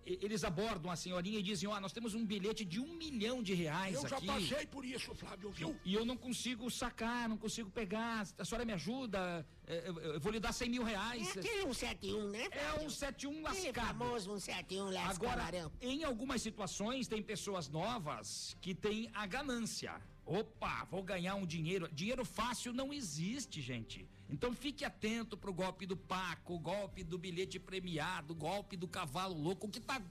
[0.05, 3.53] Eles abordam a senhorinha e dizem: Ó, nós temos um bilhete de um milhão de
[3.53, 4.25] reais Eu já aqui.
[4.27, 5.77] passei por isso, Flávio, viu?
[5.83, 8.25] E eu não consigo sacar, não consigo pegar.
[8.37, 9.45] A senhora me ajuda?
[9.67, 11.27] eh, Eu, eu vou lhe dar 100 mil reais.
[11.35, 12.45] É aquele 171, né?
[12.51, 12.85] É Flávio?
[12.85, 13.87] um 71 Aquele lascado.
[13.97, 19.93] famoso 171 lá, esse Agora, em algumas situações, tem pessoas novas que têm a ganância.
[20.25, 21.89] Opa, vou ganhar um dinheiro.
[21.91, 24.07] Dinheiro fácil não existe, gente.
[24.29, 28.87] Então fique atento pro golpe do Paco, o golpe do bilhete premiado, o golpe do
[28.87, 30.01] cavalo louco, que tá.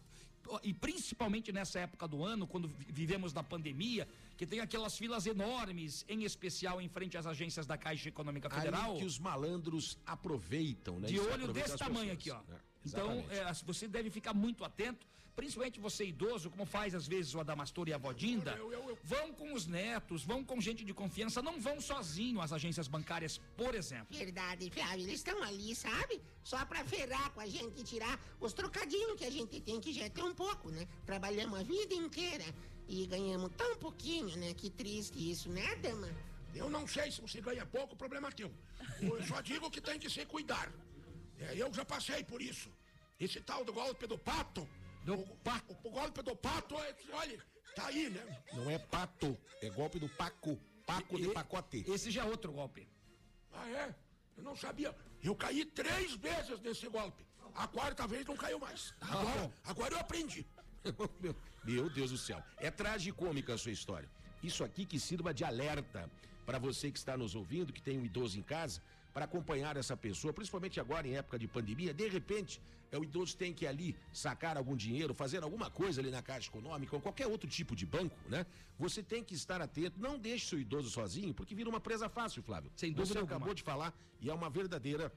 [0.63, 5.25] E principalmente nessa época do ano, quando vi- vivemos na pandemia, que tem aquelas filas
[5.27, 8.91] enormes, em especial em frente às agências da Caixa Econômica Federal.
[8.91, 11.07] Ali que os malandros aproveitam, né?
[11.09, 12.53] De Isso olho desse tamanho pessoas, aqui, ó.
[12.53, 12.61] né?
[12.85, 15.07] Então, é, você deve ficar muito atento,
[15.41, 18.53] principalmente você idoso, como faz às vezes o Adamastor e a Vodinda.
[18.53, 22.39] Eu- eu- eu- Vão com os netos, vão com gente de confiança, não vão sozinho
[22.43, 24.15] às agências bancárias, por exemplo.
[24.25, 25.05] Verdade, Flávio.
[25.07, 26.21] Eles estão ali, sabe?
[26.45, 29.93] Só pra ferrar com a gente e tirar os trocadinhos que a gente tem, que
[29.99, 30.87] já é tão pouco, né?
[31.07, 32.45] Trabalhamos a vida inteira
[32.87, 34.53] e ganhamos tão pouquinho, né?
[34.53, 36.09] Que triste isso, né, dama?
[36.55, 38.53] Eu não sei se você ganha pouco, problema é teu.
[39.01, 40.71] Eu só digo que tem que se cuidar.
[41.39, 42.69] É, eu já passei por isso.
[43.19, 44.69] Esse tal do golpe do pato.
[45.17, 45.73] Do o, pato.
[45.85, 47.39] O, o golpe do pato, é, olha,
[47.75, 48.43] tá aí, né?
[48.55, 50.59] Não é pato, é golpe do Paco.
[50.87, 51.85] Paco de E- pacote.
[51.89, 52.89] Esse já é outro golpe.
[53.53, 53.95] Ah, é?
[54.37, 54.95] Eu não sabia.
[55.23, 57.25] Eu caí três vezes nesse golpe.
[57.55, 58.95] A quarta vez não caiu mais.
[59.01, 60.47] Agora, agora eu aprendi.
[61.21, 62.43] Meu, meu Deus do céu.
[62.59, 64.09] É tragicômica a sua história.
[64.43, 66.11] Isso aqui que sirva de alerta
[66.47, 68.81] para você que está nos ouvindo, que tem um idoso em casa,
[69.21, 71.93] para acompanhar essa pessoa, principalmente agora em época de pandemia.
[71.93, 72.59] De repente,
[72.91, 76.49] é, o idoso tem que ali sacar algum dinheiro, fazer alguma coisa ali na Caixa
[76.49, 78.47] Econômica ou qualquer outro tipo de banco, né?
[78.79, 80.01] Você tem que estar atento.
[80.01, 82.71] Não deixe seu idoso sozinho, porque vira uma presa fácil, Flávio.
[82.75, 83.55] Sem Você dúvida acabou alguma.
[83.55, 85.13] de falar e é uma verdadeira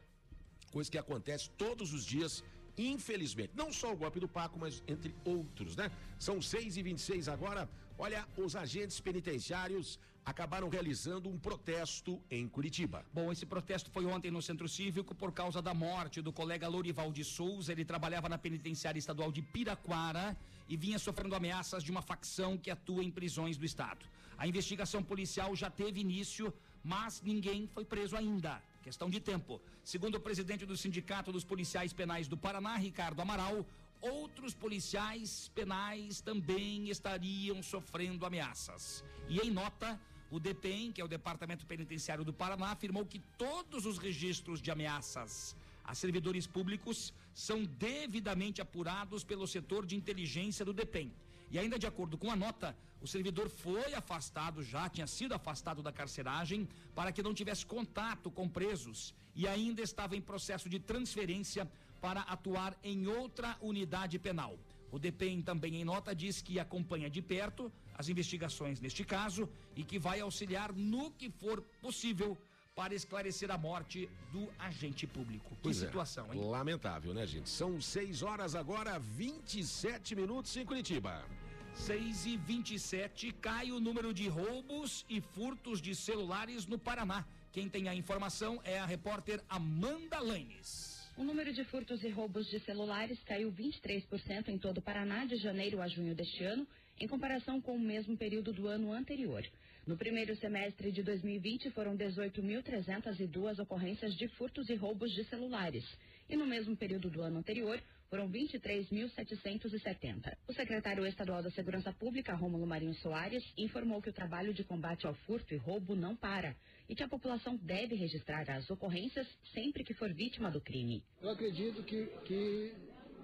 [0.70, 2.44] coisa que acontece todos os dias,
[2.78, 3.54] infelizmente.
[3.56, 5.90] Não só o golpe do Paco, mas entre outros, né?
[6.20, 7.70] São 6 e 26 agora.
[7.98, 13.06] Olha, os agentes penitenciários acabaram realizando um protesto em Curitiba.
[13.14, 17.12] Bom, esse protesto foi ontem no Centro Cívico por causa da morte do colega Lourival
[17.12, 17.72] de Souza.
[17.72, 20.38] Ele trabalhava na penitenciária estadual de Piraquara
[20.70, 24.06] e vinha sofrendo ameaças de uma facção que atua em prisões do estado.
[24.38, 28.62] A investigação policial já teve início, mas ninguém foi preso ainda.
[28.82, 29.62] Questão de tempo.
[29.84, 33.66] Segundo o presidente do Sindicato dos Policiais Penais do Paraná, Ricardo Amaral,
[34.02, 39.04] outros policiais penais também estariam sofrendo ameaças.
[39.30, 40.00] E em nota,
[40.34, 44.72] o DPEM, que é o Departamento Penitenciário do Paraná, afirmou que todos os registros de
[44.72, 51.14] ameaças a servidores públicos são devidamente apurados pelo setor de inteligência do DPEM.
[51.52, 55.84] E ainda de acordo com a nota, o servidor foi afastado já, tinha sido afastado
[55.84, 60.80] da carceragem para que não tivesse contato com presos e ainda estava em processo de
[60.80, 61.70] transferência
[62.02, 64.58] para atuar em outra unidade penal.
[64.94, 69.84] O DPEM também em nota diz que acompanha de perto as investigações neste caso e
[69.84, 72.38] que vai auxiliar no que for possível
[72.76, 75.58] para esclarecer a morte do agente público.
[75.64, 76.40] Pois que é, situação, hein?
[76.44, 77.50] Lamentável, né, gente?
[77.50, 81.26] São 6 horas agora, 27 minutos em Curitiba.
[81.74, 87.26] 6 e 27 cai o número de roubos e furtos de celulares no Paraná.
[87.52, 90.93] Quem tem a informação é a repórter Amanda Lanes.
[91.16, 95.36] O número de furtos e roubos de celulares caiu 23% em todo o Paraná de
[95.36, 96.68] janeiro a junho deste ano,
[97.00, 99.46] em comparação com o mesmo período do ano anterior.
[99.86, 105.86] No primeiro semestre de 2020, foram 18.302 ocorrências de furtos e roubos de celulares.
[106.28, 110.36] E no mesmo período do ano anterior, foram 23.770.
[110.48, 115.06] O secretário estadual da Segurança Pública, Rômulo Marinho Soares, informou que o trabalho de combate
[115.06, 116.56] ao furto e roubo não para
[116.88, 121.04] e que a população deve registrar as ocorrências sempre que for vítima do crime.
[121.22, 122.74] Eu acredito que, que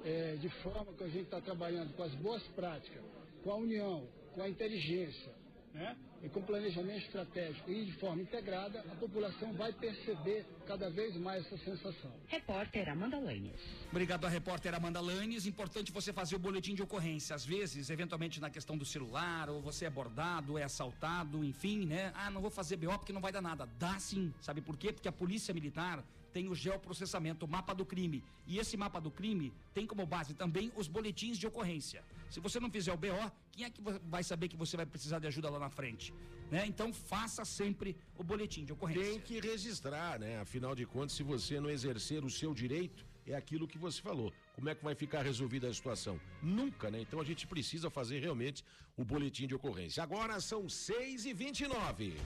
[0.04, 3.04] é, de forma que a gente está trabalhando com as boas práticas,
[3.44, 5.34] com a união, com a inteligência,
[5.74, 5.98] né?
[6.24, 11.46] E com planejamento estratégico e de forma integrada, a população vai perceber cada vez mais
[11.46, 12.12] essa sensação.
[12.28, 13.60] Repórter Amanda Lanes.
[13.90, 15.46] Obrigado à repórter Amanda Lanes.
[15.46, 17.36] Importante você fazer o boletim de ocorrência.
[17.36, 22.12] Às vezes, eventualmente na questão do celular, ou você é abordado, é assaltado, enfim, né?
[22.16, 23.68] Ah, não vou fazer BO porque não vai dar nada.
[23.80, 24.34] Dá sim.
[24.42, 24.92] Sabe por quê?
[24.92, 28.24] Porque a Polícia Militar tem o geoprocessamento, o mapa do crime.
[28.48, 32.04] E esse mapa do crime tem como base também os boletins de ocorrência.
[32.30, 35.20] Se você não fizer o BO, quem é que vai saber que você vai precisar
[35.20, 36.14] de ajuda lá na frente?
[36.52, 36.66] Né?
[36.66, 39.04] Então faça sempre o boletim de ocorrência.
[39.04, 40.40] Tem que registrar, né?
[40.40, 44.34] Afinal de contas, se você não exercer o seu direito, é aquilo que você falou.
[44.54, 46.20] Como é que vai ficar resolvida a situação?
[46.42, 47.02] Nunca, né?
[47.02, 48.64] Então a gente precisa fazer realmente
[48.98, 50.02] o boletim de ocorrência.
[50.02, 52.18] Agora são 6 e 29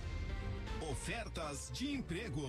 [0.90, 2.46] Ofertas de emprego.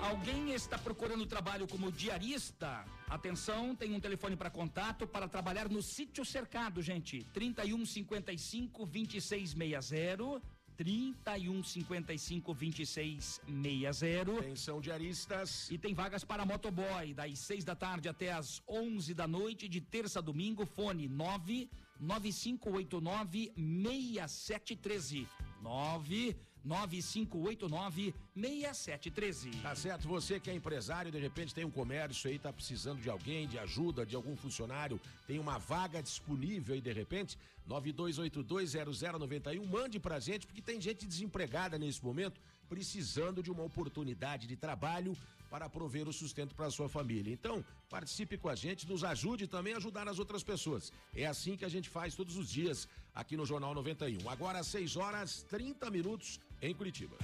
[0.00, 2.84] Alguém está procurando trabalho como diarista?
[3.08, 7.24] Atenção, tem um telefone para contato para trabalhar no sítio cercado, gente.
[7.32, 10.42] 3155 2660.
[10.76, 14.38] 3155 2660.
[14.38, 15.70] Atenção, diaristas.
[15.70, 19.80] E tem vagas para motoboy, das 6 da tarde até as 11 da noite, de
[19.80, 20.66] terça a domingo.
[20.66, 25.26] Fone 99589 6713.
[25.62, 29.62] 9 9589-6713.
[29.62, 33.08] Tá certo, você que é empresário, de repente tem um comércio aí, tá precisando de
[33.08, 40.00] alguém, de ajuda, de algum funcionário, tem uma vaga disponível aí de repente, 92820091, mande
[40.00, 45.16] pra gente, porque tem gente desempregada nesse momento precisando de uma oportunidade de trabalho
[45.48, 47.32] para prover o sustento para sua família.
[47.32, 50.92] Então, participe com a gente, nos ajude também a ajudar as outras pessoas.
[51.14, 54.28] É assim que a gente faz todos os dias aqui no Jornal 91.
[54.28, 57.16] Agora, às 6 horas 30 minutos em Curitiba.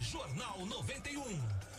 [0.00, 1.22] Jornal 91.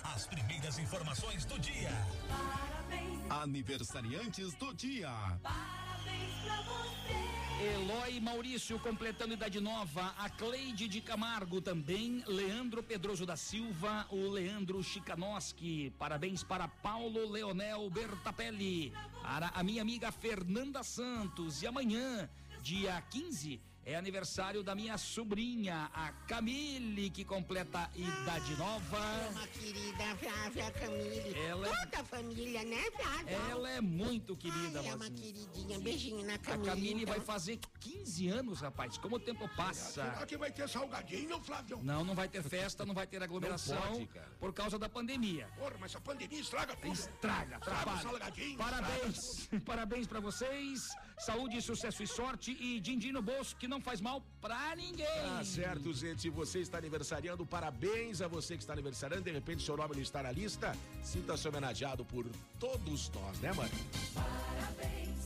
[0.03, 1.89] As primeiras informações do dia.
[2.27, 5.10] Parabéns, Aniversariantes do dia.
[5.41, 7.43] parabéns pra você.
[7.75, 14.29] Eloy Maurício completando idade nova, a Cleide de Camargo também, Leandro Pedroso da Silva, o
[14.29, 22.27] Leandro Chikanoski, parabéns para Paulo Leonel Bertapelli, para a minha amiga Fernanda Santos e amanhã,
[22.62, 29.00] dia 15, é aniversário da minha sobrinha, a Camille, que completa idade nova.
[29.32, 31.36] Uma querida Flávia Camille.
[31.38, 33.36] Ela é- Toda a família, né, Flávia?
[33.52, 35.80] Ela é muito querida, Ai, é uma queridinha.
[35.80, 36.69] Beijinho na A Camille.
[36.69, 37.13] Camille então.
[37.15, 38.98] vai fazer 15 anos, rapaz.
[38.98, 40.04] Como o tempo passa.
[40.12, 41.80] Será que vai ter salgadinho, Flávio?
[41.84, 44.32] Não, não vai ter festa, não vai ter aglomeração pode, cara.
[44.39, 45.48] por causa da pandemia.
[45.58, 46.93] Porra, mas a pandemia estraga tudo.
[46.93, 48.02] Estraga, Estraga atrapalha.
[48.02, 48.58] salgadinho.
[48.58, 50.88] Parabéns, parabéns pra vocês.
[51.19, 55.07] Saúde, sucesso e sorte e din-din no bolso que não faz mal pra ninguém.
[55.07, 56.29] Tá certo, gente.
[56.29, 57.45] Você está aniversariando.
[57.45, 59.23] Parabéns a você que está aniversariando.
[59.23, 60.75] De repente, seu nome não está na lista.
[61.03, 62.25] Sinta-se homenageado por
[62.59, 63.71] todos nós, né, mano?
[64.13, 65.17] Parabéns,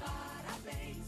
[0.00, 1.06] parabéns.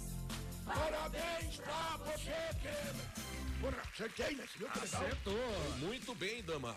[0.65, 3.61] Parabéns pra você que...
[3.61, 4.45] Porra, acertei, né?
[4.83, 5.79] Acertou.
[5.81, 6.77] Muito bem, dama.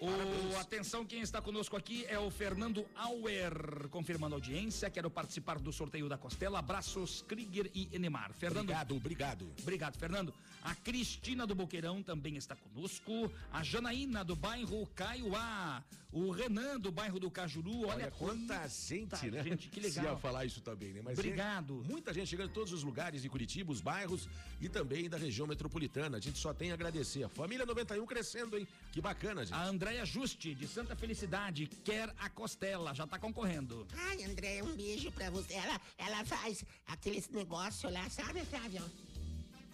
[0.00, 4.90] O, atenção, quem está conosco aqui é o Fernando Auer, confirmando a audiência.
[4.90, 6.58] Quero participar do sorteio da Costela.
[6.58, 8.32] Abraços, Krieger e Enemar.
[8.32, 9.52] Fernando, Obrigado, obrigado.
[9.60, 10.34] Obrigado, Fernando.
[10.64, 13.30] A Cristina do Boqueirão também está conosco.
[13.52, 15.84] A Janaína do bairro Caiuá.
[16.10, 17.80] O Renan do bairro do Cajuru.
[17.82, 19.42] Olha, Olha quanta gente, né?
[19.42, 20.14] gente, que Se legal.
[20.14, 21.02] ia falar isso também, né?
[21.04, 21.82] Mas Obrigado.
[21.84, 24.26] é muita gente chegando em todos os lugares de Curitiba, os bairros
[24.60, 26.16] e também da região metropolitana.
[26.16, 27.24] A gente só tem a agradecer.
[27.24, 28.66] A família 91 crescendo, hein?
[28.92, 29.54] Que bacana, gente.
[29.54, 33.86] A Andréia Juste, de Santa Felicidade, quer a costela, já tá concorrendo.
[33.92, 35.52] Ai, André, um beijo pra você.
[35.54, 38.82] Ela, ela faz aqueles negócios lá, sabe, Flávio?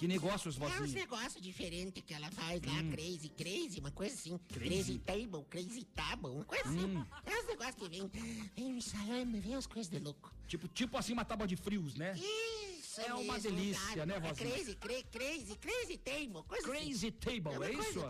[0.00, 4.32] Que negócios, É uns negócios diferentes que ela faz lá, crazy, crazy, uma coisa assim.
[4.32, 4.38] Hum.
[4.48, 4.68] Crazy?
[4.70, 7.02] Crazy, table, crazy table, uma coisa Hum.
[7.02, 7.06] assim.
[7.26, 8.08] É uns negócios que vem,
[8.56, 10.32] vem um salame, vem umas coisas de louco.
[10.48, 12.14] Tipo, tipo assim, uma tábua de frios, né?
[12.16, 14.50] Isso É uma mesmo, delícia, né, É vozinha?
[14.50, 17.10] crazy, cra- crazy, crazy table, coisa Crazy assim.
[17.40, 18.00] Table, É é isso?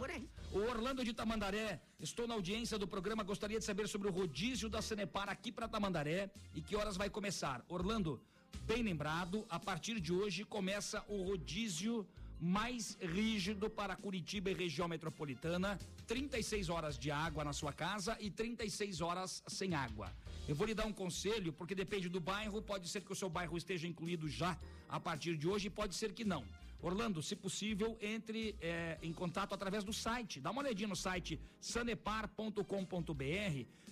[0.52, 4.68] O Orlando de Tamandaré, estou na audiência do programa, gostaria de saber sobre o rodízio
[4.70, 7.64] da Sanepar aqui para Tamandaré e que horas vai começar.
[7.68, 8.22] Orlando,
[8.66, 12.06] bem lembrado, a partir de hoje começa o rodízio
[12.40, 18.30] mais rígido para Curitiba e região metropolitana, 36 horas de água na sua casa e
[18.30, 20.10] 36 horas sem água.
[20.48, 23.28] Eu vou lhe dar um conselho, porque depende do bairro, pode ser que o seu
[23.28, 24.56] bairro esteja incluído já
[24.88, 26.44] a partir de hoje, pode ser que não.
[26.82, 30.40] Orlando, se possível, entre eh, em contato através do site.
[30.40, 32.64] Dá uma olhadinha no site sanepar.com.br.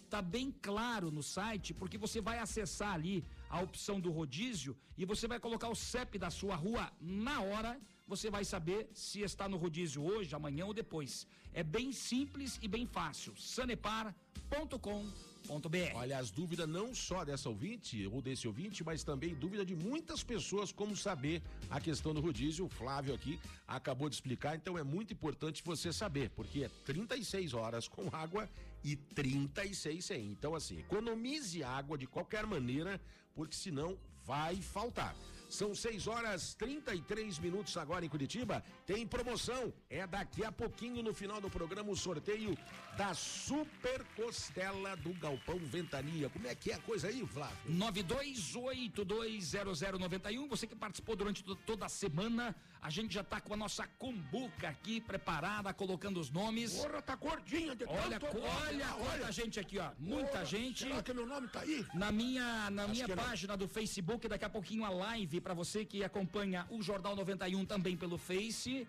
[0.09, 5.05] Tá bem claro no site, porque você vai acessar ali a opção do rodízio e
[5.05, 7.81] você vai colocar o CEP da sua rua na hora.
[8.07, 11.27] Você vai saber se está no rodízio hoje, amanhã ou depois.
[11.53, 13.35] É bem simples e bem fácil.
[13.37, 15.95] sanepar.com.br.
[15.95, 20.23] Olha, as dúvidas não só dessa ouvinte ou desse ouvinte, mas também dúvida de muitas
[20.23, 22.67] pessoas como saber a questão do rodízio.
[22.67, 27.55] O Flávio aqui acabou de explicar, então é muito importante você saber, porque é 36
[27.55, 28.49] horas com água
[28.85, 30.31] e 36 sem.
[30.31, 33.01] Então, assim, economize água de qualquer maneira,
[33.39, 33.97] porque senão
[34.27, 35.15] vai faltar.
[35.49, 38.63] São 6 horas 33 minutos agora em Curitiba.
[38.85, 39.73] Tem promoção.
[39.89, 42.55] É daqui a pouquinho no final do programa o sorteio
[42.99, 46.29] da Super Costela do Galpão Ventania.
[46.29, 47.57] Como é que é a coisa aí, Flávio?
[47.71, 50.49] 92820091.
[50.49, 53.87] Você que participou durante to- toda a semana, a gente já tá com a nossa
[53.99, 56.75] cumbuca aqui preparada, colocando os nomes.
[56.75, 59.91] Porra, tá gordinha de Olha, tanto- co- olha quanta gente aqui, ó.
[59.99, 60.85] Muita Porra, gente.
[60.85, 61.85] Será que meu nome tá aí?
[61.95, 63.23] Na minha, na minha que não.
[63.25, 67.65] página do Facebook, daqui a pouquinho a live para você que acompanha o Jornal 91
[67.65, 68.87] também pelo Face.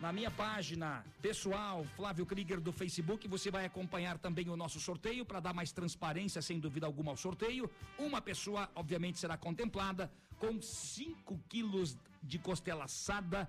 [0.00, 5.24] Na minha página pessoal, Flávio Krieger do Facebook, você vai acompanhar também o nosso sorteio
[5.24, 7.70] para dar mais transparência, sem dúvida alguma, ao sorteio.
[7.96, 10.10] Uma pessoa, obviamente, será contemplada
[10.42, 13.48] com 5 quilos de costela assada,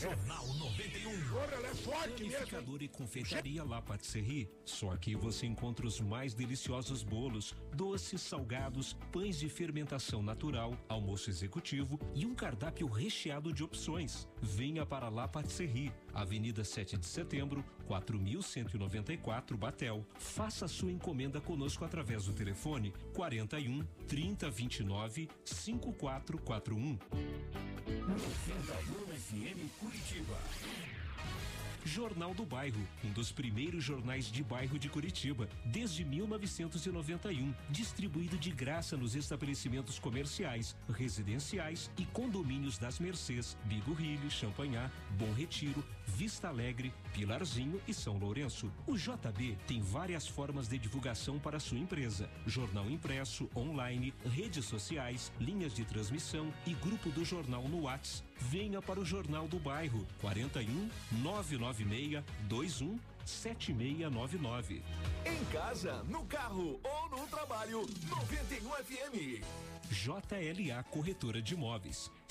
[0.00, 1.28] Jornal 91.
[1.28, 2.78] Porra, ela é forte mesmo.
[2.80, 4.48] e confeitaria La Patisserie.
[4.64, 11.30] Só aqui você encontra os mais deliciosos bolos, doces, salgados, pães de fermentação natural, almoço
[11.30, 14.28] executivo e um cardápio recheado de opções.
[14.40, 20.06] Venha para La Patisserie, Avenida 7 de Setembro, 4194 Batel.
[20.18, 26.98] Faça sua encomenda conosco através do telefone 41 3029 5441.
[27.86, 28.16] 91
[29.14, 30.38] FM Curitiba.
[31.84, 38.52] Jornal do Bairro, um dos primeiros jornais de bairro de Curitiba, desde 1991, distribuído de
[38.52, 46.92] graça nos estabelecimentos comerciais, residenciais e condomínios das Mercês, Bigorrilho, Champanhar, Bom Retiro, Vista Alegre,
[47.12, 48.72] Pilarzinho e São Lourenço.
[48.86, 55.32] O JB tem várias formas de divulgação para sua empresa: jornal impresso, online, redes sociais,
[55.40, 58.22] linhas de transmissão e grupo do jornal no Whats.
[58.38, 60.90] Venha para o Jornal do Bairro 41
[61.22, 64.82] 996 21 7699.
[65.24, 69.44] Em casa, no carro ou no trabalho, 91 FM.
[69.90, 72.10] JLA Corretora de Imóveis.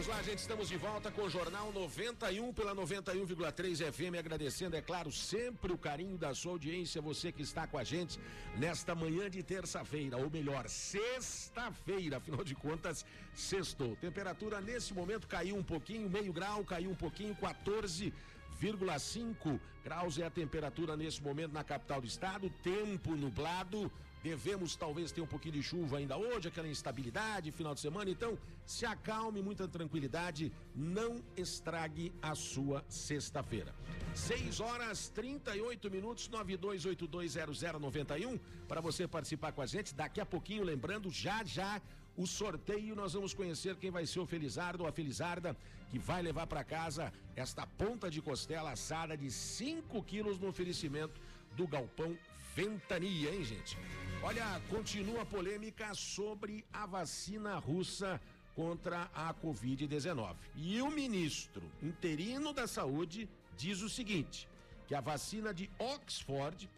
[0.00, 4.80] Vamos lá, gente, estamos de volta com o Jornal 91 pela 91,3 FM, agradecendo, é
[4.80, 8.18] claro, sempre o carinho da sua audiência, você que está com a gente
[8.56, 13.04] nesta manhã de terça-feira, ou melhor, sexta-feira, afinal de contas,
[13.34, 13.94] sextou.
[13.96, 20.30] Temperatura nesse momento caiu um pouquinho, meio grau, caiu um pouquinho, 14,5 graus é a
[20.30, 23.92] temperatura nesse momento na capital do estado, tempo nublado,
[24.22, 28.10] Devemos talvez ter um pouquinho de chuva ainda hoje, aquela instabilidade, final de semana.
[28.10, 33.74] Então, se acalme, muita tranquilidade, não estrague a sua sexta-feira.
[34.14, 39.94] 6 horas 38 minutos, 92820091, para você participar com a gente.
[39.94, 41.80] Daqui a pouquinho, lembrando, já já
[42.16, 45.56] o sorteio, nós vamos conhecer quem vai ser o Felizardo ou a Felizarda
[45.90, 51.20] que vai levar para casa esta ponta de costela assada de 5 quilos no oferecimento
[51.56, 52.16] do Galpão
[52.54, 53.78] Ventania, hein, gente?
[54.22, 58.20] Olha, continua a polêmica sobre a vacina russa
[58.54, 60.36] contra a Covid-19.
[60.56, 64.48] E o ministro interino da Saúde diz o seguinte:
[64.86, 66.68] que a vacina de Oxford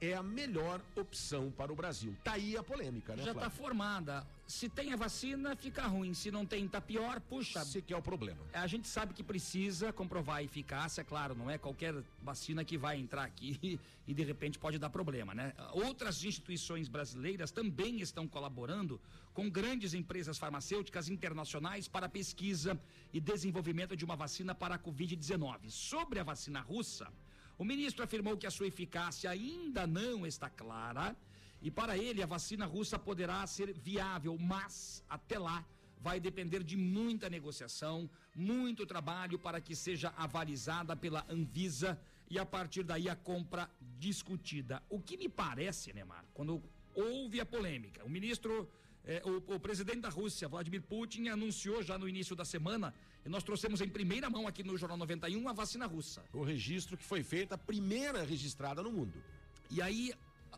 [0.00, 2.14] é a melhor opção para o Brasil.
[2.22, 4.26] Tá aí a polêmica, né, Já está formada.
[4.46, 6.14] Se tem a vacina, fica ruim.
[6.14, 7.20] Se não tem, tá pior.
[7.20, 8.38] Puxa, Esse que é o problema.
[8.52, 12.98] a gente sabe que precisa comprovar a eficácia, claro, não é qualquer vacina que vai
[12.98, 15.52] entrar aqui e de repente pode dar problema, né?
[15.72, 19.00] Outras instituições brasileiras também estão colaborando
[19.34, 22.80] com grandes empresas farmacêuticas internacionais para a pesquisa
[23.12, 25.68] e desenvolvimento de uma vacina para a Covid-19.
[25.70, 27.12] Sobre a vacina russa,
[27.58, 31.16] o ministro afirmou que a sua eficácia ainda não está clara
[31.62, 35.64] e para ele a vacina russa poderá ser viável, mas até lá
[35.98, 41.98] vai depender de muita negociação, muito trabalho para que seja avalizada pela Anvisa
[42.28, 44.82] e a partir daí a compra discutida.
[44.90, 46.62] O que me parece, Neymar, quando
[46.94, 48.68] houve a polêmica, o ministro,
[49.04, 52.92] eh, o, o presidente da Rússia, Vladimir Putin, anunciou já no início da semana,
[53.26, 56.24] e nós trouxemos em primeira mão aqui no Jornal 91 a vacina russa.
[56.32, 59.20] O registro que foi feito, a primeira registrada no mundo.
[59.68, 60.12] E aí,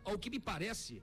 [0.04, 1.02] ao que me parece,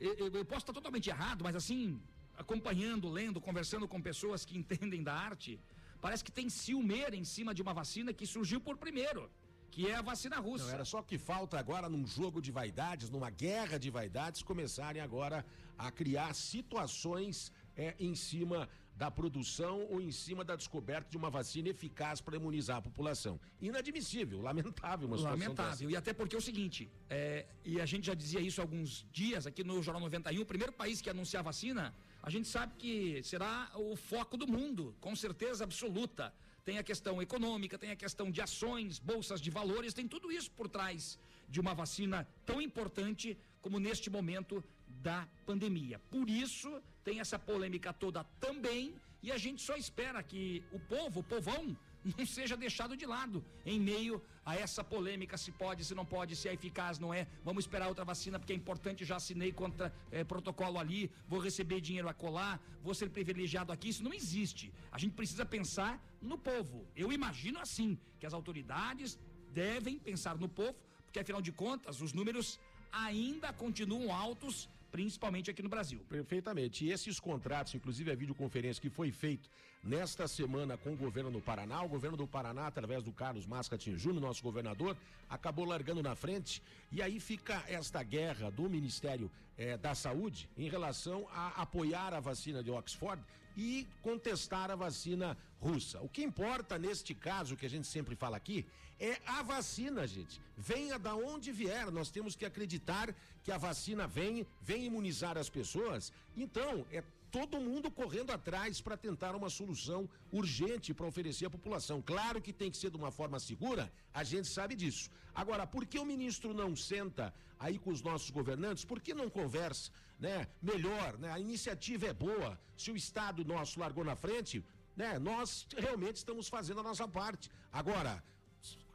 [0.00, 2.00] eu, eu- eu posso estar totalmente errado, mas assim,
[2.36, 5.60] acompanhando, lendo, conversando com pessoas que entendem da arte,
[6.00, 9.30] parece que tem ciumeira em cima de uma vacina que surgiu por primeiro,
[9.70, 10.64] que é a vacina russa.
[10.66, 15.00] Não, era só que falta agora num jogo de vaidades, numa guerra de vaidades, começarem
[15.02, 15.44] agora
[15.76, 21.30] a criar situações é, em cima da produção ou em cima da descoberta de uma
[21.30, 23.40] vacina eficaz para imunizar a população.
[23.60, 25.90] Inadmissível, lamentável uma situação Lamentável.
[25.90, 29.06] E até porque é o seguinte, é, e a gente já dizia isso há alguns
[29.12, 32.74] dias aqui no Jornal 91, o primeiro país que anunciar a vacina, a gente sabe
[32.78, 36.32] que será o foco do mundo, com certeza absoluta.
[36.64, 40.50] Tem a questão econômica, tem a questão de ações, bolsas de valores, tem tudo isso
[40.52, 41.18] por trás
[41.48, 44.62] de uma vacina tão importante como neste momento
[45.00, 45.98] da pandemia.
[46.10, 51.20] Por isso, tem essa polêmica toda também, e a gente só espera que o povo,
[51.20, 51.76] o povão,
[52.18, 56.34] não seja deixado de lado em meio a essa polêmica, se pode, se não pode,
[56.34, 57.28] se é eficaz, não é.
[57.44, 61.80] Vamos esperar outra vacina, porque é importante, já assinei contra eh, protocolo ali, vou receber
[61.80, 63.88] dinheiro a colar, vou ser privilegiado aqui.
[63.90, 64.72] Isso não existe.
[64.90, 66.86] A gente precisa pensar no povo.
[66.96, 69.16] Eu imagino assim, que as autoridades
[69.52, 70.74] devem pensar no povo,
[71.04, 72.58] porque afinal de contas, os números
[72.90, 76.00] ainda continuam altos, principalmente aqui no Brasil.
[76.08, 76.84] Perfeitamente.
[76.84, 79.48] E esses contratos, inclusive a videoconferência que foi feito
[79.82, 83.98] nesta semana com o governo do Paraná, o governo do Paraná, através do Carlos Mascatinho
[83.98, 84.94] Júnior, nosso governador,
[85.28, 86.62] acabou largando na frente.
[86.92, 92.20] E aí fica esta guerra do Ministério eh, da Saúde em relação a apoiar a
[92.20, 93.20] vacina de Oxford
[93.56, 96.00] e contestar a vacina russa.
[96.00, 98.66] O que importa neste caso, que a gente sempre fala aqui,
[98.98, 100.40] é a vacina, gente.
[100.56, 105.48] Venha da onde vier, nós temos que acreditar que a vacina vem, vem imunizar as
[105.48, 106.12] pessoas.
[106.36, 107.02] Então, é
[107.32, 112.02] todo mundo correndo atrás para tentar uma solução urgente para oferecer à população.
[112.02, 115.10] Claro que tem que ser de uma forma segura, a gente sabe disso.
[115.34, 118.84] Agora, por que o ministro não senta aí com os nossos governantes?
[118.84, 120.46] Por que não conversa, né?
[120.60, 121.32] Melhor, né?
[121.32, 122.60] A iniciativa é boa.
[122.76, 124.62] Se o estado nosso largou na frente,
[124.94, 125.18] né?
[125.18, 127.50] Nós realmente estamos fazendo a nossa parte.
[127.72, 128.22] Agora,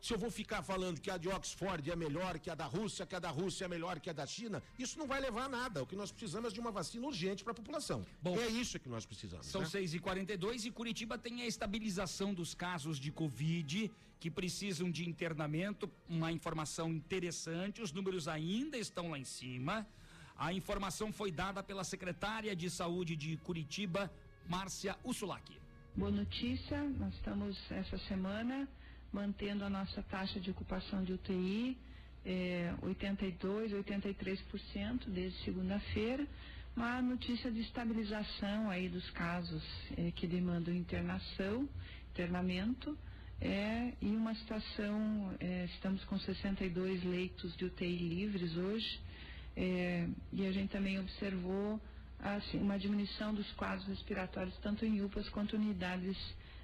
[0.07, 3.05] se eu vou ficar falando que a de Oxford é melhor que a da Rússia,
[3.05, 5.49] que a da Rússia é melhor que a da China, isso não vai levar a
[5.49, 5.83] nada.
[5.83, 8.05] O que nós precisamos é de uma vacina urgente para a população.
[8.23, 9.47] Bom, é isso que nós precisamos.
[9.47, 9.67] São né?
[9.67, 15.03] 6 e 42 e Curitiba tem a estabilização dos casos de Covid que precisam de
[15.09, 15.91] internamento.
[16.07, 19.85] Uma informação interessante: os números ainda estão lá em cima.
[20.37, 24.09] A informação foi dada pela secretária de saúde de Curitiba,
[24.47, 25.57] Márcia Usulaki.
[25.97, 28.69] Boa notícia, nós estamos essa semana
[29.11, 31.77] mantendo a nossa taxa de ocupação de UTI
[32.25, 36.27] é, 82, 83% desde segunda-feira.
[36.75, 39.63] Uma notícia de estabilização aí dos casos
[39.97, 41.67] é, que demandam internação,
[42.11, 42.97] internamento.
[43.39, 48.99] É, e uma situação, é, estamos com 62 leitos de UTI livres hoje,
[49.55, 51.79] é, e a gente também observou
[52.19, 56.17] assim, uma diminuição dos quadros respiratórios, tanto em UPAs quanto unidades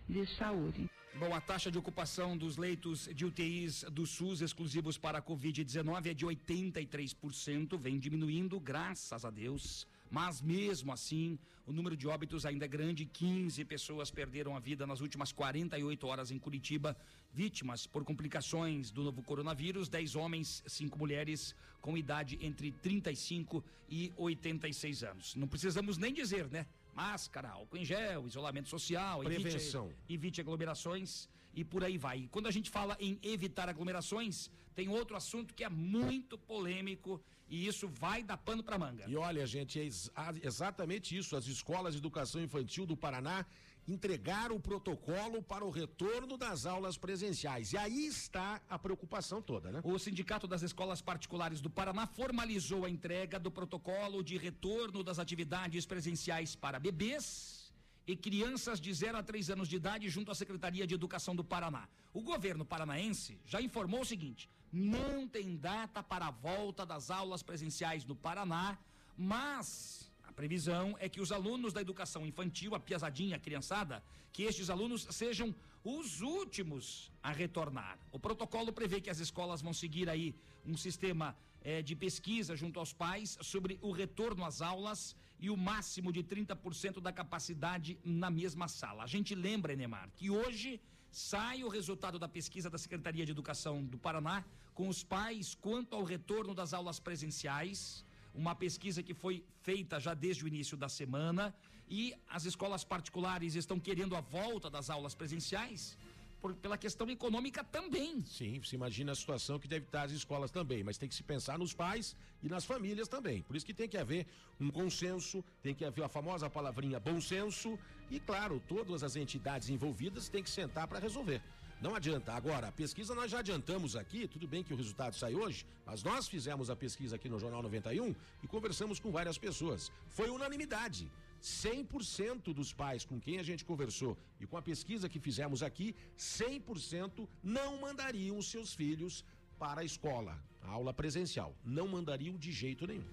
[0.09, 0.89] de saúde.
[1.15, 6.07] Bom, a taxa de ocupação dos leitos de UTIs do SUS exclusivos para a Covid-19
[6.07, 9.87] é de 83%, vem diminuindo, graças a Deus.
[10.09, 11.37] Mas mesmo assim,
[11.67, 13.05] o número de óbitos ainda é grande.
[13.05, 16.97] 15 pessoas perderam a vida nas últimas 48 horas em Curitiba,
[17.31, 19.87] vítimas por complicações do novo coronavírus.
[19.89, 25.35] 10 homens, 5 mulheres com idade entre 35 e 86 anos.
[25.35, 26.65] Não precisamos nem dizer, né?
[26.93, 29.85] Máscara, álcool em gel, isolamento social, Prevenção.
[29.85, 32.19] Evite, evite aglomerações e por aí vai.
[32.19, 37.21] E quando a gente fala em evitar aglomerações, tem outro assunto que é muito polêmico
[37.49, 39.05] e isso vai dar pano para manga.
[39.07, 41.35] E olha, gente, é ex- a- exatamente isso.
[41.35, 43.45] As escolas de educação infantil do Paraná
[43.87, 47.73] entregaram o protocolo para o retorno das aulas presenciais.
[47.73, 49.81] E aí está a preocupação toda, né?
[49.83, 55.19] O Sindicato das Escolas Particulares do Paraná formalizou a entrega do protocolo de retorno das
[55.19, 57.73] atividades presenciais para bebês
[58.07, 61.43] e crianças de 0 a 3 anos de idade junto à Secretaria de Educação do
[61.43, 61.87] Paraná.
[62.13, 67.43] O governo paranaense já informou o seguinte: não tem data para a volta das aulas
[67.43, 68.75] presenciais no Paraná,
[69.15, 74.43] mas a previsão é que os alunos da educação infantil, a piazadinha, a criançada, que
[74.43, 75.53] estes alunos sejam
[75.83, 77.99] os últimos a retornar.
[78.11, 80.33] O protocolo prevê que as escolas vão seguir aí
[80.65, 85.57] um sistema eh, de pesquisa junto aos pais sobre o retorno às aulas e o
[85.57, 89.03] máximo de 30% da capacidade na mesma sala.
[89.03, 90.81] A gente lembra, Enemar, que hoje
[91.13, 94.43] sai o resultado da pesquisa da Secretaria de Educação do Paraná
[94.73, 98.03] com os pais quanto ao retorno das aulas presenciais
[98.33, 101.53] uma pesquisa que foi feita já desde o início da semana
[101.87, 105.95] e as escolas particulares estão querendo a volta das aulas presenciais
[106.43, 108.21] por- pela questão econômica também.
[108.25, 111.23] Sim, se imagina a situação que deve estar as escolas também, mas tem que se
[111.23, 113.41] pensar nos pais e nas famílias também.
[113.43, 114.27] Por isso que tem que haver
[114.59, 117.79] um consenso, tem que haver a famosa palavrinha bom senso
[118.11, 121.41] e, claro, todas as entidades envolvidas têm que sentar para resolver.
[121.81, 122.33] Não adianta.
[122.33, 126.03] Agora, a pesquisa nós já adiantamos aqui, tudo bem que o resultado sai hoje, mas
[126.03, 128.13] nós fizemos a pesquisa aqui no Jornal 91
[128.43, 129.91] e conversamos com várias pessoas.
[130.09, 131.09] Foi unanimidade.
[131.43, 135.93] 100% dos pais com quem a gente conversou e com a pesquisa que fizemos aqui,
[136.17, 139.25] 100% não mandariam seus filhos
[139.59, 141.53] para a escola, a aula presencial.
[141.65, 143.03] Não mandariam de jeito nenhum.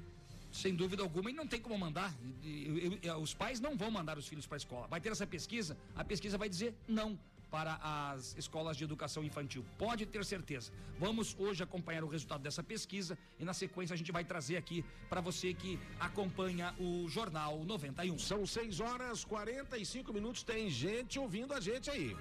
[0.53, 2.17] Sem dúvida alguma, e não tem como mandar.
[2.43, 4.87] E- e- e- os pais não vão mandar os filhos para a escola.
[4.87, 7.19] Vai ter essa pesquisa, a pesquisa vai dizer não
[7.51, 9.65] para as escolas de educação infantil.
[9.79, 10.73] Pode ter certeza.
[10.99, 14.85] Vamos hoje acompanhar o resultado dessa pesquisa e na sequência a gente vai trazer aqui
[15.09, 18.19] para você que acompanha o Jornal 91.
[18.19, 22.17] São 6 horas 45 minutos, tem gente ouvindo a gente aí.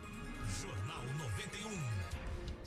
[0.62, 1.04] Jornal
[1.38, 1.99] 91.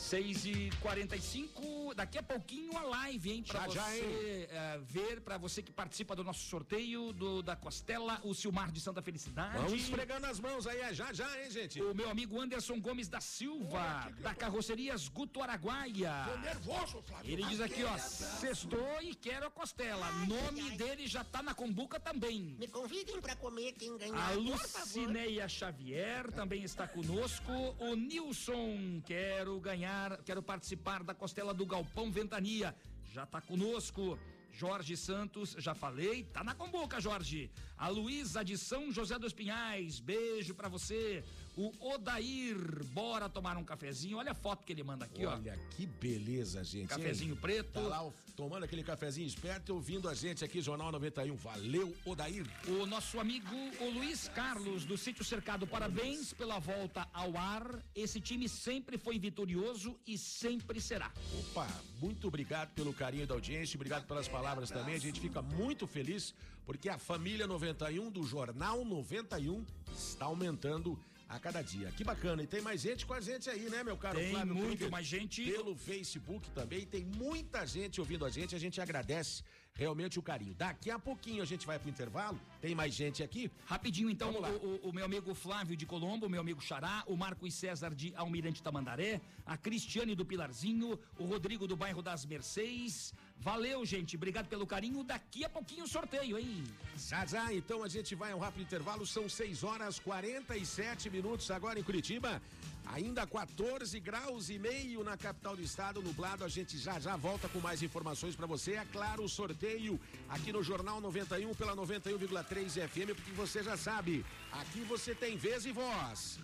[0.06, 3.44] 6 e 45 daqui a pouquinho a live, hein?
[3.46, 4.02] Pra Já, você já, hein?
[4.50, 8.80] eh, ver, pra você que participa do nosso sorteio do, da Costela, o Silmar de
[8.80, 9.58] Santa Felicidade.
[9.58, 11.80] Vamos esfregando as mãos aí, é já já, hein, gente?
[11.80, 16.12] O meu amigo Anderson Gomes da Silva, da Carrocerias Guto Araguaia.
[16.28, 17.32] Tô nervoso, Flávio.
[17.32, 20.10] Ele diz aqui, ó, sextou e quero a costela.
[20.26, 22.56] Nome dele já tá na combuca também.
[22.58, 24.84] Me convidem pra comer quem ganhar, A por favor.
[24.84, 27.52] Lucineia Xavier também está conosco.
[27.78, 29.91] O Nilson, quero ganhar,
[30.24, 32.74] quero participar da costela do Galpão Ventania.
[33.12, 34.18] Já está conosco.
[34.52, 37.50] Jorge Santos, já falei, tá na comboca, Jorge.
[37.76, 41.24] A Luísa de São José dos Pinhais, beijo pra você.
[41.56, 42.56] O Odair,
[42.92, 44.18] bora tomar um cafezinho.
[44.18, 45.32] Olha a foto que ele manda aqui, ó.
[45.32, 46.88] Olha que beleza, gente.
[46.88, 47.72] Cafezinho preto.
[47.72, 51.34] Tá lá ó, tomando aquele cafezinho esperto e ouvindo a gente aqui, Jornal 91.
[51.36, 52.46] Valeu, Odair.
[52.68, 57.82] O nosso amigo o Luiz Carlos do Sítio Cercado, parabéns pela volta ao ar.
[57.94, 61.12] Esse time sempre foi vitorioso e sempre será.
[61.40, 61.68] Opa,
[62.00, 64.94] muito obrigado pelo carinho da audiência, obrigado pelas palavras também.
[64.94, 69.64] A gente fica muito feliz porque a família 91 do Jornal 91
[69.94, 70.98] está aumentando
[71.34, 71.90] a cada dia.
[71.96, 72.42] Que bacana.
[72.42, 74.90] E tem mais gente com a gente aí, né, meu caro Tem Flávio muito Krieger?
[74.90, 75.42] mais gente.
[75.50, 76.84] Pelo Facebook também.
[76.86, 78.54] Tem muita gente ouvindo a gente.
[78.54, 79.42] A gente agradece
[79.74, 80.54] realmente o carinho.
[80.54, 82.38] Daqui a pouquinho a gente vai pro intervalo.
[82.60, 83.50] Tem mais gente aqui?
[83.64, 87.16] Rapidinho, então, o, o- o meu amigo Flávio de Colombo, o meu amigo Xará, o
[87.16, 93.14] Marcos César de Almirante Tamandaré, a Cristiane do Pilarzinho, o Rodrigo do bairro das Mercês.
[93.42, 94.14] Valeu, gente.
[94.14, 95.02] Obrigado pelo carinho.
[95.02, 96.62] Daqui a pouquinho o sorteio, hein?
[96.96, 101.50] Já, já, então a gente vai a um rápido intervalo, são 6 horas 47 minutos
[101.50, 102.40] agora em Curitiba.
[102.86, 106.44] Ainda 14 graus e meio na capital do estado, nublado.
[106.44, 108.74] A gente já já volta com mais informações para você.
[108.74, 114.24] É claro, o sorteio aqui no Jornal 91 pela 91,3 FM, porque você já sabe,
[114.52, 116.38] aqui você tem vez e voz.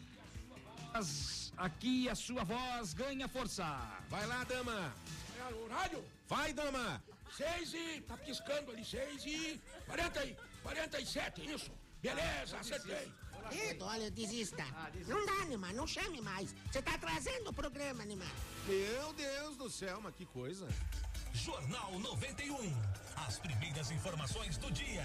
[1.56, 3.66] Aqui a sua voz ganha força.
[4.08, 4.92] Vai lá, dama.
[5.56, 6.04] Horário?
[6.28, 7.02] Vai, dama.
[7.36, 8.00] Seis e.
[8.02, 9.60] Tá piscando ali, seis e.
[9.86, 10.36] Quarenta e.
[10.62, 11.70] Quarenta e sete, isso.
[12.02, 13.12] Beleza, acertei.
[13.50, 14.64] Edo, olha, desista.
[14.76, 15.14] Ah, desista.
[15.14, 16.54] Não dá, Neymar, não chame mais.
[16.70, 18.30] Você tá atrasando o programa, Neymar.
[18.66, 20.68] Meu Deus do céu, mas que coisa.
[21.32, 22.56] Jornal 91.
[23.26, 25.04] As primeiras informações do dia.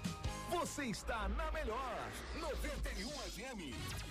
[0.51, 4.10] Você está na melhor 91 FM.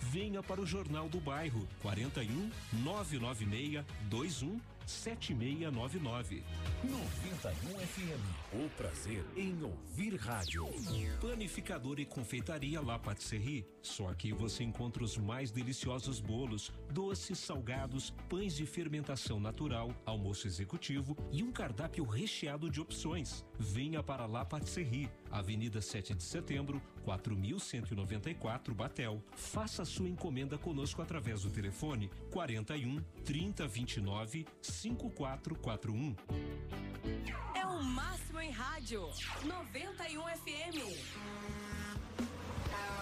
[0.00, 6.42] Venha para o Jornal do Bairro 41 996 21 7699.
[6.82, 8.54] 91 FM.
[8.54, 10.66] O prazer em ouvir rádio.
[11.20, 13.66] Panificador e confeitaria La Patisserie.
[13.82, 20.46] Só aqui você encontra os mais deliciosos bolos, doces, salgados, pães de fermentação natural, almoço
[20.46, 23.44] executivo e um cardápio recheado de opções.
[23.58, 29.22] Venha para La Patisserie, Avenida 7 de Setembro, 4194 Batel.
[29.36, 34.46] Faça sua encomenda conosco através do telefone 41 3029
[34.78, 36.14] 5441.
[37.56, 39.08] É o máximo em rádio.
[39.44, 41.67] 91 FM.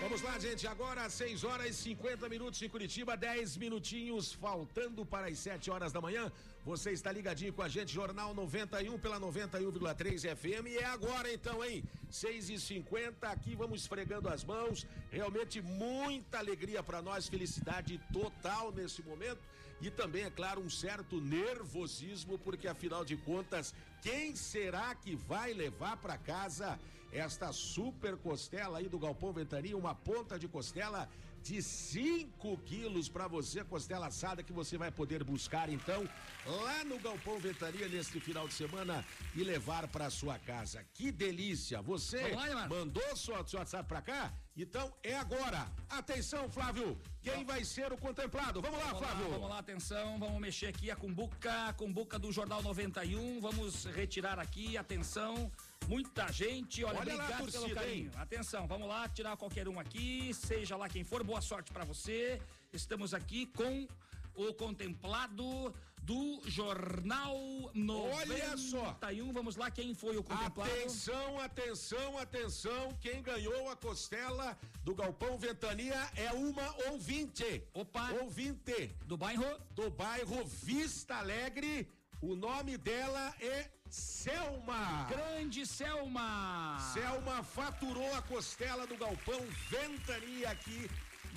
[0.00, 0.66] Vamos lá, gente.
[0.66, 5.92] Agora, 6 horas e 50 minutos em Curitiba, 10 minutinhos faltando para as 7 horas
[5.92, 6.32] da manhã.
[6.64, 10.68] Você está ligadinho com a gente, Jornal 91 pela 91,3 FM.
[10.68, 11.84] E é agora então, hein?
[12.10, 14.86] 6 e 50 aqui vamos esfregando as mãos.
[15.10, 19.40] Realmente muita alegria para nós, felicidade total nesse momento.
[19.82, 25.52] E também, é claro, um certo nervosismo, porque afinal de contas, quem será que vai
[25.52, 26.80] levar para casa
[27.12, 31.08] esta super costela aí do Galpão Ventania, uma ponta de costela
[31.42, 36.06] de 5 quilos para você, costela assada que você vai poder buscar então
[36.46, 39.04] lá no Galpão Ventania neste final de semana
[39.34, 40.84] e levar para sua casa.
[40.92, 41.80] Que delícia!
[41.82, 44.34] Você lá, mandou sua, seu WhatsApp para cá?
[44.56, 45.66] Então é agora.
[45.88, 48.60] Atenção, Flávio, quem vai ser o contemplado?
[48.60, 49.24] Vamos lá, Vamos Flávio.
[49.24, 53.86] lá, vamos lá, atenção, vamos mexer aqui a cumbuca, a cumbuca do Jornal 91, vamos
[53.86, 55.50] retirar aqui, atenção,
[55.90, 58.04] muita gente, olha, Olha lá obrigado pelo torcida, carinho.
[58.04, 58.10] hein?
[58.14, 62.40] Atenção, vamos lá, tirar qualquer um aqui, seja lá quem for, boa sorte pra você.
[62.72, 63.88] Estamos aqui com
[64.36, 67.36] o contemplado do Jornal
[67.74, 68.14] 91.
[68.14, 68.96] Olha só.
[69.32, 70.70] Vamos lá, quem foi o contemplado?
[70.70, 72.96] Atenção, atenção, atenção.
[73.00, 77.64] Quem ganhou a costela do Galpão Ventania é uma ouvinte.
[77.74, 78.12] Opa.
[78.22, 78.94] Ouvinte.
[79.06, 79.58] Do bairro?
[79.72, 81.88] Do bairro Vista Alegre.
[82.22, 85.06] O nome dela é Selma.
[85.08, 86.78] Grande Selma.
[86.92, 90.88] Selma faturou a costela do Galpão Ventania aqui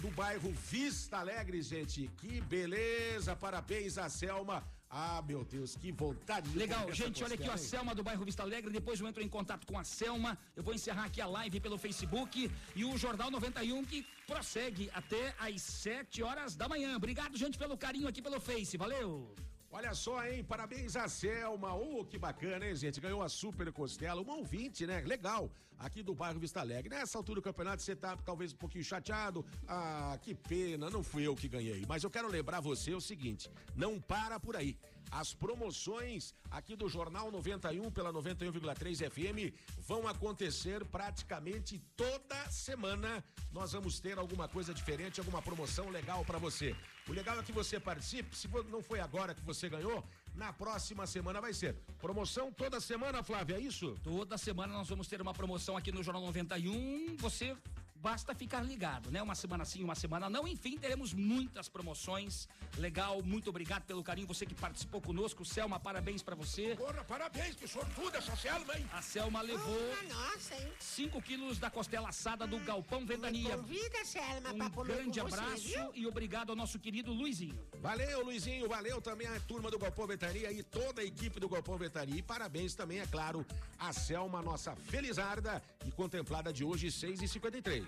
[0.01, 2.09] do bairro Vista Alegre, gente.
[2.17, 3.35] Que beleza.
[3.35, 4.63] Parabéns a Selma.
[4.95, 7.57] Ah, meu Deus, que vontade de Legal, gente, olha aqui, ó, a?
[7.57, 8.71] Selma do bairro Vista Alegre.
[8.71, 10.37] Depois eu entro em contato com a Selma.
[10.55, 15.33] Eu vou encerrar aqui a live pelo Facebook e o Jornal 91 que prossegue até
[15.39, 16.95] às 7 horas da manhã.
[16.95, 18.77] Obrigado, gente, pelo carinho aqui pelo Face.
[18.77, 19.33] Valeu!
[19.75, 20.43] Olha só, hein?
[20.43, 21.73] Parabéns a Selma.
[21.73, 23.01] Oh, que bacana, hein, gente?
[23.01, 24.21] Ganhou a super costela.
[24.21, 25.01] Uma ouvinte, né?
[25.01, 25.49] Legal.
[25.79, 26.89] Aqui do bairro Vista Alegre.
[26.89, 29.43] Nessa altura do campeonato, você tá talvez um pouquinho chateado.
[29.67, 30.91] Ah, que pena.
[30.91, 31.83] Não fui eu que ganhei.
[31.87, 34.77] Mas eu quero lembrar você o seguinte: não para por aí.
[35.11, 39.55] As promoções aqui do Jornal 91 pela 91,3 FM
[39.87, 43.23] vão acontecer praticamente toda semana.
[43.51, 46.75] Nós vamos ter alguma coisa diferente, alguma promoção legal para você.
[47.07, 48.35] O legal é que você participe.
[48.35, 50.03] Se não foi agora que você ganhou,
[50.35, 51.75] na próxima semana vai ser.
[51.99, 53.95] Promoção toda semana, Flávia, é isso?
[54.03, 57.17] Toda semana nós vamos ter uma promoção aqui no Jornal 91.
[57.17, 57.55] Você
[58.03, 59.21] basta ficar ligado, né?
[59.21, 60.45] Uma semana sim, uma semana não.
[60.45, 62.49] Enfim, teremos muitas promoções.
[62.77, 64.27] Legal, muito obrigado pelo carinho.
[64.27, 65.45] Você que participou conosco.
[65.45, 66.75] Selma, parabéns pra você.
[66.75, 68.85] Porra, parabéns, que sortuda essa Selma, hein?
[68.91, 70.73] A Selma levou Ah, nossa, hein?
[70.79, 73.55] 5 quilos da costela assada do Galpão Ventania.
[73.57, 75.91] Convida, Selma, pra Um comer grande com você, abraço viu?
[75.95, 77.57] e obrigado ao nosso querido Luizinho.
[77.79, 81.77] Valeu, Luizinho, valeu também a turma do Galpão Vetaria e toda a equipe do Galpão
[81.77, 82.15] Vetaria.
[82.17, 83.45] E parabéns também, é claro,
[83.79, 86.91] a Selma, nossa felizarda e contemplada de hoje,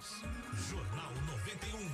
[0.05, 0.69] 6h53.
[0.69, 1.89] Jornal 91.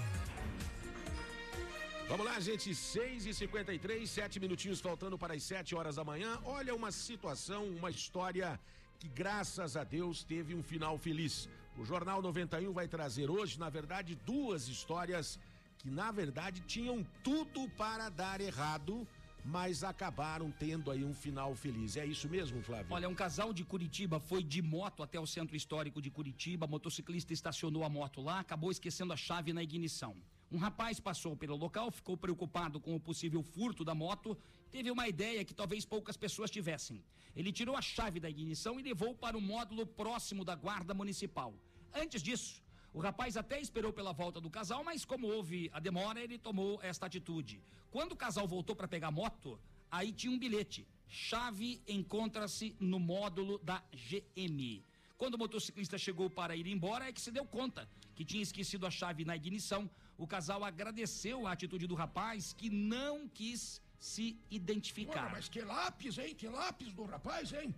[2.10, 6.40] Vamos lá, gente, 6h53, sete minutinhos faltando para as 7 horas da manhã.
[6.44, 8.60] Olha uma situação, uma história
[9.00, 11.48] que, graças a Deus, teve um final feliz.
[11.78, 15.40] O Jornal 91 vai trazer hoje, na verdade, duas histórias
[15.78, 19.08] que, na verdade, tinham tudo para dar errado,
[19.44, 21.98] mas acabaram tendo aí um final feliz.
[21.98, 22.88] É isso mesmo, Flávio?
[22.90, 26.68] Olha, um casal de Curitiba foi de moto até o centro histórico de Curitiba.
[26.68, 30.16] Motociclista estacionou a moto lá, acabou esquecendo a chave na ignição.
[30.52, 34.38] Um rapaz passou pelo local, ficou preocupado com o possível furto da moto,
[34.70, 37.02] teve uma ideia que talvez poucas pessoas tivessem.
[37.34, 41.54] Ele tirou a chave da ignição e levou para o módulo próximo da guarda municipal.
[41.94, 42.62] Antes disso,
[42.94, 46.80] o rapaz até esperou pela volta do casal, mas como houve a demora, ele tomou
[46.82, 47.62] esta atitude.
[47.90, 49.58] Quando o casal voltou para pegar a moto,
[49.90, 50.86] aí tinha um bilhete.
[51.08, 54.84] Chave encontra-se no módulo da GM.
[55.18, 58.86] Quando o motociclista chegou para ir embora, é que se deu conta que tinha esquecido
[58.86, 59.90] a chave na ignição.
[60.18, 65.32] O casal agradeceu a atitude do rapaz, que não quis se identificar.
[65.32, 66.36] Mas que lápis, hein?
[66.36, 67.74] Que lápis do rapaz, hein?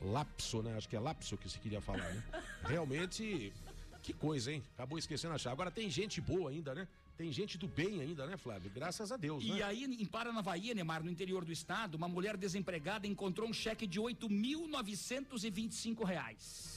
[0.00, 0.76] Lapso, né?
[0.76, 2.22] Acho que é lapso que se queria falar, né?
[2.64, 3.52] Realmente,
[4.06, 4.62] que coisa, hein?
[4.74, 5.52] Acabou esquecendo a chave.
[5.54, 6.86] Agora tem gente boa ainda, né?
[7.18, 8.70] Tem gente do bem ainda, né, Flávio?
[8.72, 9.62] Graças a Deus, E né?
[9.64, 14.00] aí, em Paranavaí, Neymar, no interior do estado, uma mulher desempregada encontrou um cheque de
[14.00, 16.76] 8.925 reais.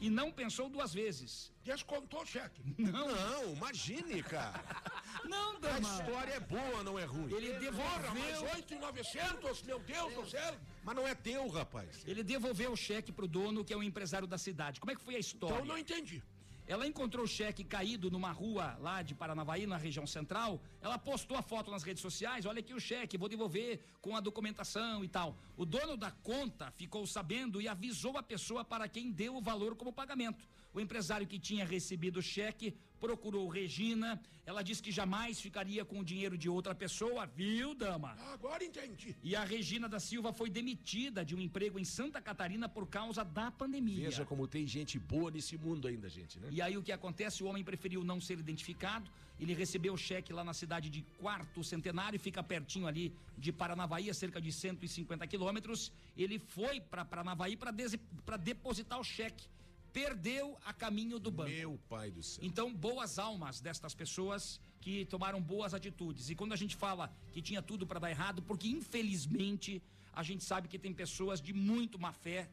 [0.00, 1.52] E não pensou duas vezes.
[1.62, 2.60] Descontou o cheque.
[2.76, 3.06] Não.
[3.08, 4.60] Não, imagine, cara.
[5.24, 5.88] Não, A Dama.
[6.00, 7.32] história é boa, não é ruim.
[7.32, 8.54] Ele Porra, mas devolveu.
[8.56, 10.54] 8,900, meu Deus do céu.
[10.82, 12.02] Mas não é teu, rapaz.
[12.06, 14.80] Ele devolveu o cheque pro dono, que é o empresário da cidade.
[14.80, 15.54] Como é que foi a história?
[15.54, 16.22] Então não entendi.
[16.66, 20.62] Ela encontrou o cheque caído numa rua lá de Paranavaí, na região central.
[20.80, 22.46] Ela postou a foto nas redes sociais.
[22.46, 25.36] Olha aqui o cheque, vou devolver com a documentação e tal.
[25.56, 29.76] O dono da conta ficou sabendo e avisou a pessoa para quem deu o valor
[29.76, 30.42] como pagamento.
[30.74, 34.20] O empresário que tinha recebido o cheque procurou Regina.
[34.44, 38.10] Ela disse que jamais ficaria com o dinheiro de outra pessoa, viu, dama?
[38.32, 39.14] Agora entendi.
[39.22, 43.24] E a Regina da Silva foi demitida de um emprego em Santa Catarina por causa
[43.24, 44.06] da pandemia.
[44.06, 46.48] Veja como tem gente boa nesse mundo ainda, gente, né?
[46.50, 47.44] E aí o que acontece?
[47.44, 49.08] O homem preferiu não ser identificado.
[49.38, 54.12] Ele recebeu o cheque lá na cidade de Quarto Centenário, fica pertinho ali de Paranavaí,
[54.14, 55.92] cerca de 150 quilômetros.
[56.16, 59.46] Ele foi para Paranavaí para depositar o cheque.
[59.94, 61.50] Perdeu a caminho do banco.
[61.50, 62.44] Meu pai do céu.
[62.44, 66.28] Então, boas almas destas pessoas que tomaram boas atitudes.
[66.30, 69.80] E quando a gente fala que tinha tudo para dar errado, porque infelizmente
[70.12, 72.50] a gente sabe que tem pessoas de muito má fé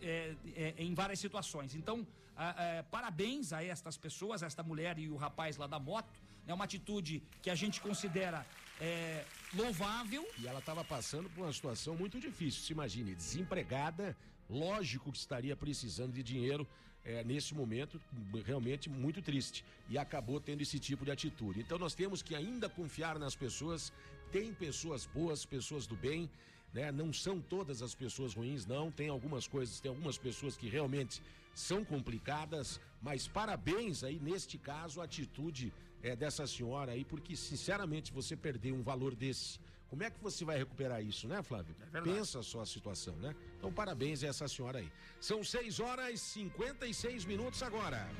[0.00, 1.74] é, é, em várias situações.
[1.74, 5.78] Então, ah, é, parabéns a estas pessoas, a esta mulher e o rapaz lá da
[5.78, 6.18] moto.
[6.46, 8.46] É uma atitude que a gente considera
[8.80, 10.26] é, louvável.
[10.38, 12.62] E ela estava passando por uma situação muito difícil.
[12.62, 14.16] Se imagine, desempregada,
[14.48, 16.66] lógico que estaria precisando de dinheiro
[17.04, 18.00] é, nesse momento,
[18.44, 19.64] realmente muito triste.
[19.88, 21.60] E acabou tendo esse tipo de atitude.
[21.60, 23.92] Então nós temos que ainda confiar nas pessoas.
[24.32, 26.30] Tem pessoas boas, pessoas do bem.
[26.72, 26.90] Né?
[26.90, 28.90] Não são todas as pessoas ruins, não.
[28.90, 31.20] Tem algumas coisas, tem algumas pessoas que realmente
[31.54, 35.72] são complicadas, mas parabéns aí neste caso a atitude
[36.02, 39.60] é, dessa senhora aí, porque sinceramente você perder um valor desse,
[39.94, 41.72] como é que você vai recuperar isso, né, Flávio?
[42.02, 43.32] Pensa só a situação, né?
[43.56, 44.90] Então parabéns a essa senhora aí.
[45.20, 48.10] São 6 horas e 56 minutos agora.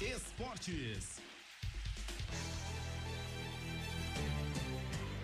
[0.00, 1.20] Esportes.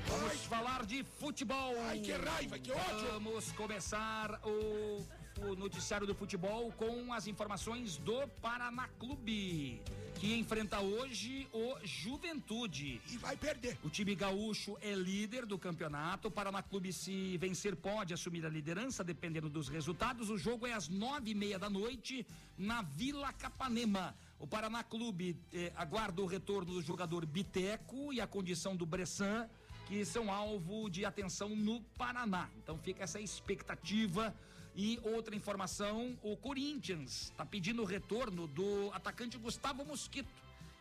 [0.07, 1.75] Vamos falar de futebol.
[1.87, 3.07] Ai, que raiva, que ódio.
[3.13, 5.03] Vamos começar o,
[5.43, 9.81] o noticiário do futebol com as informações do Paraná Clube,
[10.15, 13.01] que enfrenta hoje o Juventude.
[13.11, 13.79] E vai perder.
[13.85, 16.29] O time gaúcho é líder do campeonato.
[16.29, 20.31] O Paraná Clube, se vencer, pode assumir a liderança, dependendo dos resultados.
[20.31, 22.27] O jogo é às nove e meia da noite,
[22.57, 24.17] na Vila Capanema.
[24.39, 29.49] O Paraná Clube eh, aguarda o retorno do jogador Biteco e a condição do Bressan
[29.89, 32.51] que são alvo de atenção no Paraná.
[32.63, 34.35] Então fica essa expectativa.
[34.81, 40.31] E outra informação, o Corinthians está pedindo o retorno do atacante Gustavo Mosquito.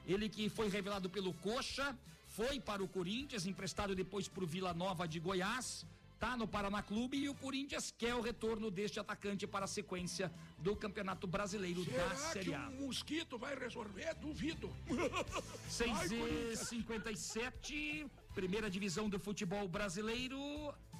[0.05, 4.71] Ele que foi revelado pelo Coxa, foi para o Corinthians, emprestado depois para o Vila
[4.71, 5.83] Nova de Goiás,
[6.19, 10.31] tá no Paraná Clube e o Corinthians quer o retorno deste atacante para a sequência
[10.59, 12.69] do Campeonato Brasileiro da Será que Série A.
[12.69, 14.13] um mosquito vai resolver?
[14.21, 14.71] Duvido.
[15.69, 16.59] 6 Ai, e Corinthians.
[16.69, 20.37] 57, primeira divisão do futebol brasileiro.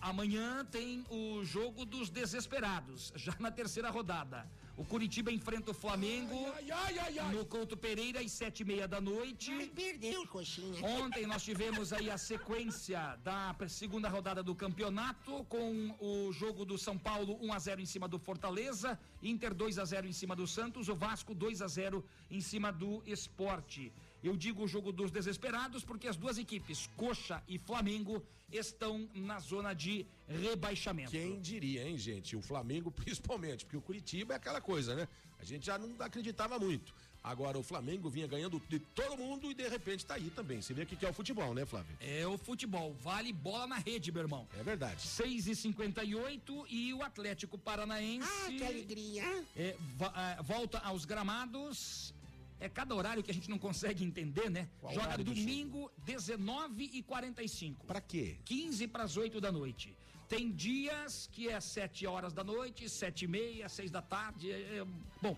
[0.01, 4.47] Amanhã tem o jogo dos desesperados, já na terceira rodada.
[4.77, 7.33] O Curitiba enfrenta o Flamengo Ai, ai, ai, ai.
[7.33, 9.51] no Couto Pereira às sete e meia da noite.
[9.51, 10.85] Ai, perdeu, coxinha.
[10.85, 16.77] Ontem nós tivemos aí a sequência da segunda rodada do campeonato com o jogo do
[16.77, 20.35] São Paulo 1 a 0 em cima do Fortaleza, Inter 2 a 0 em cima
[20.35, 23.91] do Santos, o Vasco 2 a 0 em cima do Esporte.
[24.23, 28.23] Eu digo o jogo dos desesperados porque as duas equipes, Coxa e Flamengo,
[28.57, 31.11] estão na zona de rebaixamento.
[31.11, 32.35] Quem diria, hein, gente?
[32.35, 35.07] O Flamengo principalmente, porque o Curitiba é aquela coisa, né?
[35.39, 36.93] A gente já não acreditava muito.
[37.23, 40.61] Agora o Flamengo vinha ganhando de todo mundo e de repente tá aí também.
[40.61, 41.93] Você vê o que é o futebol, né, Flávio?
[41.99, 44.47] É o futebol, vale bola na rede, meu irmão.
[44.57, 45.01] É verdade.
[45.01, 48.29] 6 e 58 e o Atlético Paranaense.
[48.45, 49.43] Ah, que alegria.
[49.57, 52.13] É, va- ah, volta aos gramados.
[52.59, 54.67] É cada horário que a gente não consegue entender, né?
[54.79, 58.37] Qual Joga horário do domingo, 19 e 45 Pra quê?
[58.45, 59.95] 15 para as 8 da noite.
[60.27, 64.51] Tem dias que é 7 horas da noite, 7 e meia, 6 da tarde.
[64.51, 64.85] é- é-
[65.21, 65.37] bom,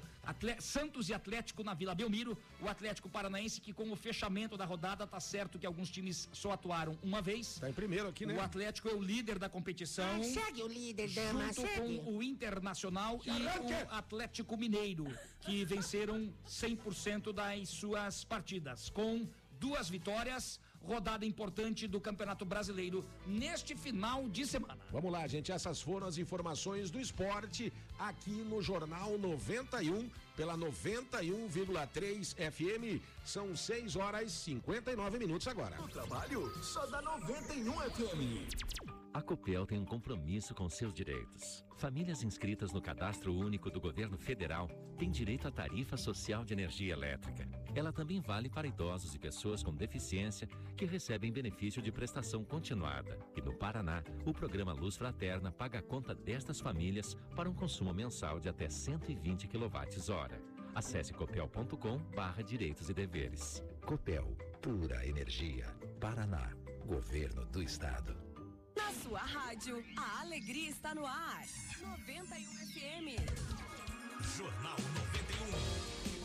[0.60, 2.36] Santos e Atlético na Vila Belmiro.
[2.60, 6.52] O Atlético Paranaense, que com o fechamento da rodada, tá certo que alguns times só
[6.54, 7.60] atuaram uma vez.
[7.60, 8.36] Tá em primeiro aqui, né?
[8.36, 10.20] O Atlético é o líder da competição.
[10.22, 12.00] Ah, segue o líder, dama, Junto segue.
[12.00, 15.06] com o Internacional e o Atlético Mineiro,
[15.42, 19.28] que venceram 100% das suas partidas, com
[19.60, 24.78] duas vitórias, rodada importante do Campeonato Brasileiro neste final de semana.
[24.92, 25.52] Vamos lá, gente.
[25.52, 33.04] Essas foram as informações do esporte aqui no Jornal 91 pela 91,3 FM.
[33.24, 35.76] São 6 horas e 59 minutos agora.
[35.92, 38.99] Trabalho só da 91 FM.
[39.12, 41.66] A Copel tem um compromisso com seus direitos.
[41.78, 44.68] Famílias inscritas no Cadastro Único do Governo Federal
[45.00, 47.48] têm direito à tarifa social de energia elétrica.
[47.74, 50.48] Ela também vale para idosos e pessoas com deficiência
[50.78, 53.18] que recebem benefício de prestação continuada.
[53.36, 57.92] E no Paraná, o programa Luz Fraterna paga a conta destas famílias para um consumo
[57.92, 60.60] mensal de até 120 kWh.
[60.76, 63.64] Acesse copel.com barra direitos e deveres.
[63.86, 65.66] Copel, pura energia.
[66.00, 66.54] Paraná,
[66.86, 68.16] Governo do Estado.
[68.80, 71.44] Na sua rádio, a alegria está no ar.
[71.82, 73.08] 91 FM.
[74.38, 74.78] Jornal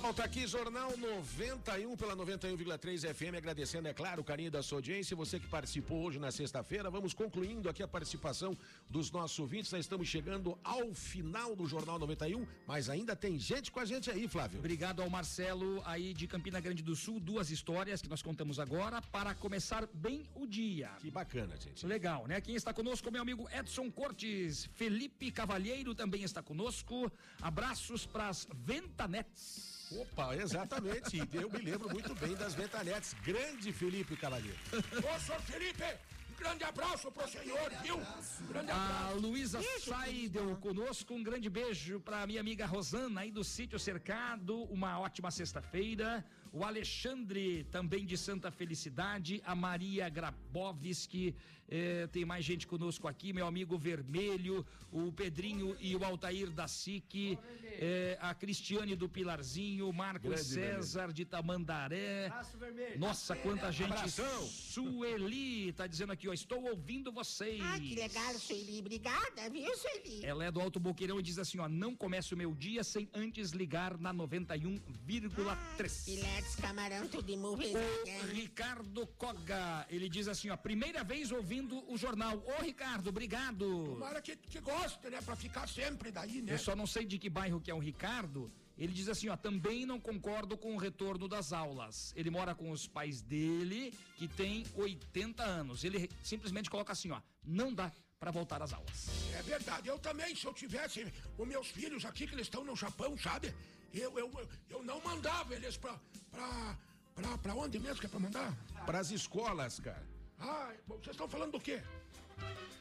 [0.04, 5.16] Volta aqui, Jornal 91 pela 91,3 FM, agradecendo, é claro, o carinho da sua audiência.
[5.16, 8.54] Você que participou hoje na sexta-feira, vamos concluindo aqui a participação
[8.86, 9.72] dos nossos ouvintes.
[9.72, 14.10] Nós estamos chegando ao final do Jornal 91, mas ainda tem gente com a gente
[14.10, 14.58] aí, Flávio.
[14.58, 19.00] Obrigado ao Marcelo aí de Campina Grande do Sul, duas histórias que nós contamos agora
[19.00, 20.90] para começar bem o dia.
[21.00, 21.86] Que bacana, gente.
[21.86, 22.42] Legal, né?
[22.42, 27.10] Quem está conosco, meu amigo Edson Cortes, Felipe Cavalheiro também está conosco.
[27.40, 29.83] Abraços para as Ventanetes.
[29.92, 31.18] Opa, exatamente.
[31.32, 33.14] Eu me lembro muito bem das ventanetes.
[33.22, 34.58] Grande Felipe Cavalheiro.
[34.72, 35.84] Ô, senhor Felipe,
[36.30, 37.96] um grande abraço pro senhor, viu?
[37.96, 39.18] Um grande A abraço.
[39.20, 44.98] Luísa Saidel conosco, um grande beijo para minha amiga Rosana aí do sítio Cercado, uma
[44.98, 46.24] ótima sexta-feira.
[46.52, 51.34] O Alexandre, também de Santa Felicidade, a Maria Grabowski,
[51.68, 56.68] eh, tem mais gente conosco aqui, meu amigo Vermelho, o Pedrinho e o Altair da
[56.68, 62.32] SIC, eh, a Cristiane do Pilarzinho, o Marcos Grande César de Tamandaré.
[62.58, 62.98] Vermelho.
[62.98, 63.92] Nossa, quanta gente.
[63.92, 64.42] Abração.
[64.46, 67.60] Sueli, tá dizendo aqui, ó, estou ouvindo vocês.
[67.62, 68.78] Ah, que legal, Sueli.
[68.78, 70.24] Obrigada, viu, Sueli?
[70.24, 73.08] Ela é do Alto Boqueirão e diz assim, ó, não começo o meu dia sem
[73.14, 76.04] antes ligar na 91,3.
[76.04, 77.34] Filetes, camarão, tudo de.
[77.34, 82.42] O Ricardo Coga, ele diz assim, ó, primeira vez ouvindo o jornal.
[82.58, 83.84] Ô, Ricardo, obrigado.
[83.84, 85.20] Tomara que, que goste, né?
[85.22, 86.54] Pra ficar sempre daí, né?
[86.54, 88.50] Eu só não sei de que bairro que é o Ricardo.
[88.76, 92.12] Ele diz assim, ó, também não concordo com o retorno das aulas.
[92.16, 95.84] Ele mora com os pais dele, que tem 80 anos.
[95.84, 99.08] Ele simplesmente coloca assim, ó, não dá para voltar às aulas.
[99.32, 101.06] É verdade, eu também, se eu tivesse
[101.38, 103.54] os meus filhos aqui, que eles estão no Japão, sabe?
[103.92, 104.28] Eu, eu,
[104.68, 105.96] eu não mandava eles pra,
[106.32, 106.76] pra,
[107.14, 108.52] pra, pra onde mesmo que é pra mandar?
[108.84, 110.13] Pras escolas, cara.
[110.46, 111.82] Ah, vocês estão falando do quê?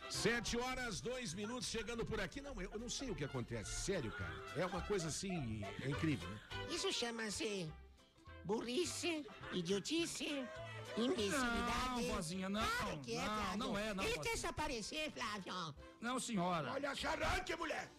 [0.10, 2.40] Sete horas, dois minutos chegando por aqui.
[2.42, 3.72] Não, eu eu não sei o que acontece.
[3.88, 4.36] Sério, cara.
[4.56, 6.40] É uma coisa assim, é incrível, né?
[6.70, 7.72] Isso chama-se
[8.44, 10.46] burrice, idiotice,
[10.98, 11.90] imbecilidade.
[12.08, 13.58] Não, vozinha, não, Claro que é, não, Flávio.
[13.58, 14.24] não é, não, Ele vozinha.
[14.34, 15.76] quer se aparecer, Flávio.
[16.02, 16.72] Não, senhora.
[16.74, 17.90] Olha, se arranque, mulher!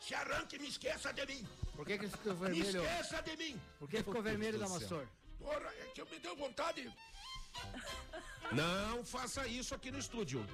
[0.00, 1.48] Se arranque, me esqueça de mim!
[1.74, 2.84] Por que, que ficou Me vermelho?
[2.84, 3.60] esqueça de mim!
[3.78, 5.06] Por que ficou vermelho, Damastor?
[5.38, 6.92] Porra, é que eu me deu vontade.
[8.52, 10.46] Não faça isso aqui no estúdio.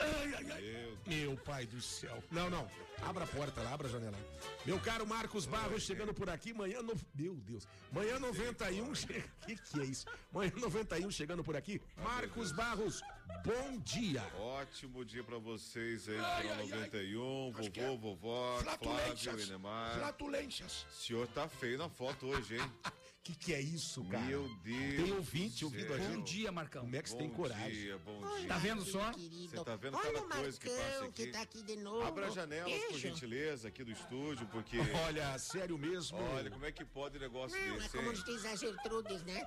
[0.00, 0.98] Ai, ai, ai.
[1.06, 2.22] Meu pai do céu.
[2.30, 2.68] Não, não.
[3.02, 4.18] Abra a porta lá, abra a janela.
[4.64, 6.52] Meu caro Marcos Barros chegando por aqui.
[6.52, 6.82] Manhã.
[6.82, 6.94] No...
[7.14, 7.66] Meu Deus.
[7.92, 8.94] Manhã 91.
[8.94, 9.06] Che...
[9.46, 10.06] Que que é isso?
[10.32, 11.80] Manhã 91 chegando por aqui.
[11.96, 13.02] Marcos Barros,
[13.44, 14.22] bom dia.
[14.38, 16.78] Ótimo dia pra vocês aí, Ai, Jornal ai, ai.
[16.78, 19.40] 91, Acho que vovô, é vovó, Flávio.
[19.40, 19.98] Enemar.
[19.98, 20.86] Flatulências.
[20.90, 22.72] O senhor tá feio na foto hoje, hein?
[23.28, 24.24] Que que é isso, cara?
[24.24, 25.04] Meu Deus.
[25.04, 26.16] Tem ouvinte do ouvindo a gente.
[26.16, 26.80] Bom dia, Marcão.
[26.80, 27.72] Como é que você tem Bom coragem?
[27.72, 28.48] dia, bom dia.
[28.48, 29.12] Tá vendo só?
[29.12, 31.26] Você tá vendo Olha cada o coisa que passa Marcão, aqui?
[31.26, 32.06] que tá aqui de novo.
[32.06, 34.78] Abra as janelas, por gentileza, aqui do estúdio, porque.
[35.06, 36.16] Olha, sério mesmo.
[36.16, 38.22] Olha, como é que pode um negócio Não, é desse, como hein?
[38.24, 39.46] diz a Gertrudes, né?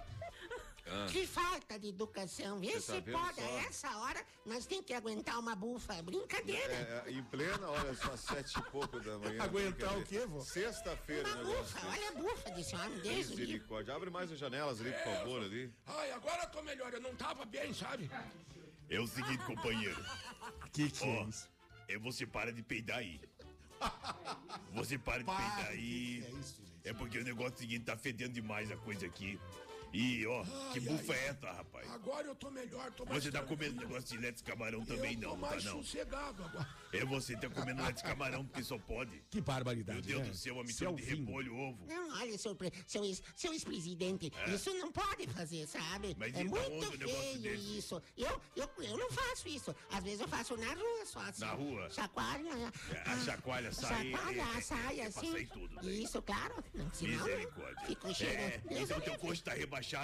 [0.93, 1.07] Ah.
[1.09, 2.59] Que falta de educação.
[2.59, 3.57] Vê Você se tá pode, só?
[3.57, 6.01] a essa hora, nós temos que aguentar uma bufa.
[6.03, 6.73] Brincadeira.
[6.73, 9.41] É, é, em plena, olha só, sete e pouco da manhã.
[9.43, 10.41] Aguentar o quê, vô?
[10.41, 11.99] Sexta-feira o uma negócio bufa, desse.
[11.99, 13.29] olha a bufa desse homem, Deus o.
[13.31, 13.95] Misericórdia.
[13.95, 15.73] Abre mais as janelas ali, por favor, ali.
[15.85, 18.11] Ai, agora eu tô melhor, eu não tava bem, sabe?
[18.89, 20.03] É o seguinte, companheiro.
[20.73, 21.49] Que que é Ó, isso?
[21.87, 23.21] é você para de peidar aí.
[24.73, 26.23] Você para de peidar que aí.
[26.23, 26.71] que é isso, gente?
[26.83, 29.39] É porque o negócio seguinte tá fedendo demais a coisa aqui.
[29.93, 31.91] E, ó, que Ai, bufa ai, é essa, rapaz?
[31.91, 33.71] Agora eu tô melhor, tô mais Você tá tranquilo.
[33.73, 35.83] comendo negócio de leite de camarão também eu tô não, não tá mais não?
[35.83, 36.67] sossegado agora.
[36.93, 39.21] É você tá comendo leite de camarão porque só pode.
[39.29, 39.99] Que barbaridade.
[39.99, 40.29] Meu Deus né?
[40.29, 41.15] do céu, uma é mistura de fim.
[41.15, 41.85] repolho, ovo.
[41.87, 43.03] Não, olha, seu, seu,
[43.35, 46.11] seu ex-presidente, isso não pode fazer, sabe?
[46.11, 46.15] É.
[46.17, 47.77] Mas é muito onde o negócio feio desse?
[47.77, 48.01] isso.
[48.17, 49.75] Eu, eu, eu não faço isso.
[49.91, 51.41] Às vezes eu faço na rua só assim.
[51.41, 51.89] Na rua?
[51.89, 52.71] Chacoalha.
[53.05, 54.11] A chacoalha sai.
[54.11, 55.31] Chacoalha, é, é, sai é assim.
[55.31, 55.75] sair tudo.
[55.75, 55.91] né?
[55.91, 56.63] Isso, claro.
[56.73, 57.85] Não, senão Misericórdia.
[57.87, 58.33] Fica o cheiro.
[58.33, 59.53] É, então o teu coxo tá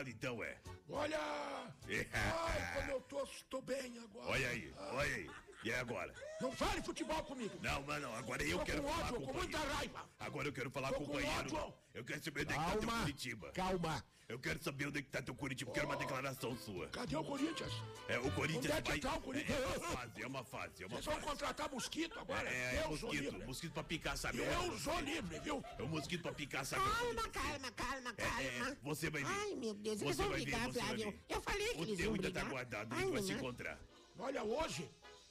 [0.10, 0.58] Então, é.
[0.90, 1.20] Olha!
[1.88, 4.28] Ai, como eu tô, tô bem agora.
[4.28, 5.30] Olha aí, olha aí.
[5.68, 6.14] E agora?
[6.40, 7.54] Não fale futebol comigo.
[7.62, 10.10] Não, mano, agora eu Tô quero com falar ódio, com o com muita raiva.
[10.18, 11.56] Agora eu quero falar Tô com o com companheiro.
[11.56, 11.74] ódio.
[11.94, 13.52] Eu quero saber onde é que tá teu Calma, Curitiba.
[13.52, 14.06] calma.
[14.30, 15.72] Eu quero saber onde é que tá teu Curitiba.
[15.72, 16.88] Quero uma declaração sua.
[16.88, 17.74] Cadê o Corinthians?
[18.08, 19.00] É, o Corinthians Onde é que vai...
[19.00, 19.58] tá o Corinthians?
[19.58, 21.26] É, é uma fase, é uma fase, é uma Vocês vão fase.
[21.28, 22.50] contratar mosquito agora?
[22.50, 23.46] É, é, eu sou mosquito, livre.
[23.46, 24.38] mosquito pra picar, sabe?
[24.40, 25.62] Eu sou livre, viu?
[25.78, 26.90] É o mosquito pra picar, sabe?
[26.90, 28.42] Calma, calma, calma, calma.
[28.42, 29.30] É, você vai ver.
[29.32, 31.20] Ai, meu Deus, eles Você vão vai ver, brigar, Flávio.
[31.28, 32.44] Eu falei que O eles teu iam ainda brigar.
[32.44, 33.38] tá guardado, Ai, ele vai se mamãe.
[33.44, 33.80] encontrar.
[34.20, 34.90] Olha, hoje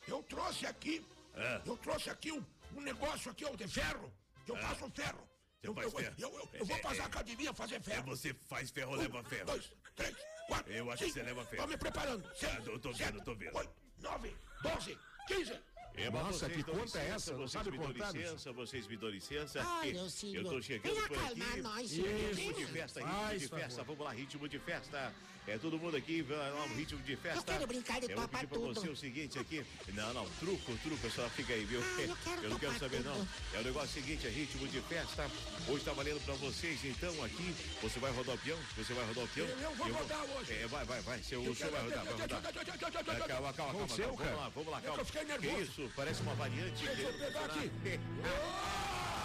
[0.09, 1.05] eu trouxe aqui,
[1.35, 1.61] Ah.
[1.67, 2.45] eu trouxe aqui um,
[2.75, 4.13] um negócio aqui, ó, de ferro,
[4.45, 4.61] que eu Ah.
[4.69, 5.29] faço ferro.
[5.63, 6.15] Eu, faz eu, ferro?
[6.19, 7.07] eu, eu, eu vou É, passar é.
[7.07, 8.07] academia fazer É, ferro.
[8.07, 9.47] você faz ferro, leva ferro.
[9.47, 11.19] Dois, três, quatro, Eu acho que cinco.
[11.19, 11.63] você leva ferro.
[11.63, 12.31] Tô me preparando.
[12.37, 13.57] Seis, Ah, eu tô sete, vendo, tô vendo.
[13.57, 15.61] Oito, nove, doze, quinze.
[15.99, 17.33] É, Nossa, vocês que conta é licença, essa?
[17.33, 19.67] Não vocês sabe me dão contar, licença, vocês me dão licença.
[19.67, 21.25] Olha, Eu Silvio, tô chegando vem por aqui.
[21.43, 21.91] acalmar nós.
[21.91, 23.69] Ritmo de festa, ritmo Faz de festa.
[23.79, 23.87] favor.
[23.97, 25.15] Vamos lá, ritmo de festa.
[25.49, 27.40] É todo mundo aqui, lá, um ritmo de festa.
[27.53, 28.74] quero brincar de Eu vou pedir pra tudo.
[28.74, 29.64] você o seguinte aqui.
[29.94, 31.80] Não, não, truco, truco, só fica aí, viu?
[31.80, 33.11] Ah, eu quero não quero saber, tudo.
[33.11, 33.28] não.
[33.55, 35.30] É o negócio seguinte, é ritmo de festa.
[35.68, 37.55] Hoje tá valendo pra vocês, então, aqui.
[37.80, 38.59] Você vai rodar o peão?
[38.76, 39.47] Você vai rodar o peão?
[39.47, 40.53] Eu- eu vou rodar hoje.
[40.53, 41.22] É, vai, vai, vai.
[41.22, 42.26] Seu, Eu o senhor vai rodar, vai rodar.
[42.26, 42.28] É,
[43.26, 43.53] Calma, calma, calma.
[43.53, 44.16] Calma.
[44.16, 44.30] cara?
[44.30, 45.01] Vamos lá, vamos lá, É que calma.
[45.03, 45.62] eu fiquei Que nervoso.
[45.62, 45.92] isso?
[45.94, 46.84] Parece uma variante.
[46.86, 47.70] Deixa eu pegar aqui.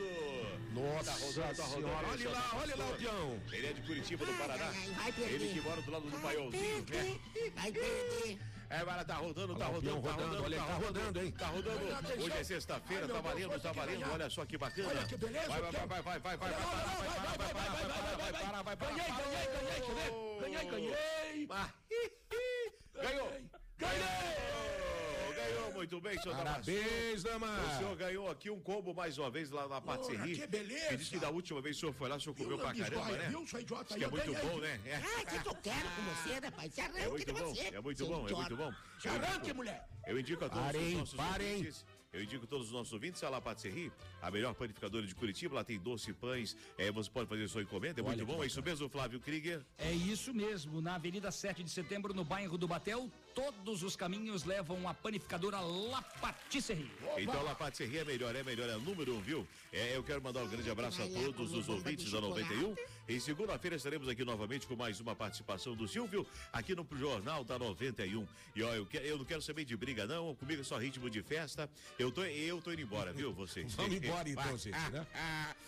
[0.00, 0.60] É isso.
[0.72, 1.86] Nossa Tá rodando, tá rodando.
[1.88, 3.42] senhora, olha só lá, tá olha lá o peão.
[3.52, 4.66] Ele é de Curitiba, do Paraná.
[4.66, 5.14] vai.
[5.30, 7.18] Ele que mora do lado do Paiolzinho, né?
[7.56, 8.38] Vai perder.
[8.70, 10.64] É, mas tá rodando, tá Olha lá o rodando, peão tá rodando, rodando, olha, tá
[10.66, 11.32] tá rodando, hein?
[11.32, 11.94] Tá rodando.
[11.94, 12.24] Atenção.
[12.24, 14.00] Hoje é sexta-feira, Ai, tá meu Deus, valendo, vai tá ter que valendo.
[14.00, 14.12] ganhar.
[14.14, 14.88] Olha só que bacana.
[14.90, 15.86] Olha que beleza, Vai, vai, peão.
[15.88, 18.42] vai, vai, vai, vai, vai, Vai, vai, vai, vai, vai, vai, vai, vai, vai, vai,
[18.44, 18.94] parar, vai, parar.
[18.94, 20.10] Ganhei, ganhei, ganhei, quer ver?
[20.40, 21.46] Ganhei, ganhei.
[21.50, 21.68] Ah,
[23.02, 23.32] Ganhou.
[23.78, 24.99] Ganhou.
[25.54, 26.36] Ganhou, muito bem, senhor.
[26.36, 27.46] Parabéns, dama.
[27.48, 30.36] O senhor ganhou aqui um combo mais uma vez lá na Patisserie.
[30.38, 30.90] que beleza.
[30.92, 32.72] Me disse que da última vez que o senhor foi lá, o senhor comeu pra
[32.74, 33.28] caramba, Bisboia, né?
[33.28, 33.84] viu, seu idiota?
[33.88, 34.80] Diz que é muito ganhei, bom, né?
[34.84, 34.96] É.
[34.96, 36.74] Ah, o que, que eu quero com você, rapaz?
[36.74, 37.60] Se É arranque muito de bom, você.
[37.74, 38.72] é muito bom, é muito bom.
[38.98, 39.88] Se arranque, mulher.
[40.06, 41.52] Eu indico a todos Parem, os nossos parem.
[41.56, 41.86] ouvintes.
[42.12, 45.54] Eu indico a todos os nossos ouvintes a La Patisserie, a melhor panificadora de Curitiba.
[45.54, 46.56] Lá tem doce, pães.
[46.76, 48.00] É, você pode fazer sua encomenda.
[48.00, 48.42] É muito bom.
[48.42, 49.64] É isso mesmo, Flávio Krieger?
[49.78, 54.44] É isso mesmo, na Avenida 7 de Setembro, no bairro do Batel, todos os caminhos
[54.44, 56.90] levam a panificadora La Patisserie.
[57.18, 59.46] Então, La Patisserie é melhor, é melhor, é número um, viu?
[59.72, 62.74] É, eu quero mandar um grande abraço a todos os ouvintes da 91.
[63.10, 67.58] Em segunda-feira estaremos aqui novamente com mais uma participação do Silvio, aqui no Jornal da
[67.58, 68.24] 91.
[68.54, 70.32] E ó, eu, que- eu não quero saber de briga, não.
[70.36, 71.68] Comigo é só ritmo de festa.
[71.98, 73.74] Eu tô, eu tô indo embora, viu, vocês?
[73.74, 75.04] Vamos embora então, gente, né?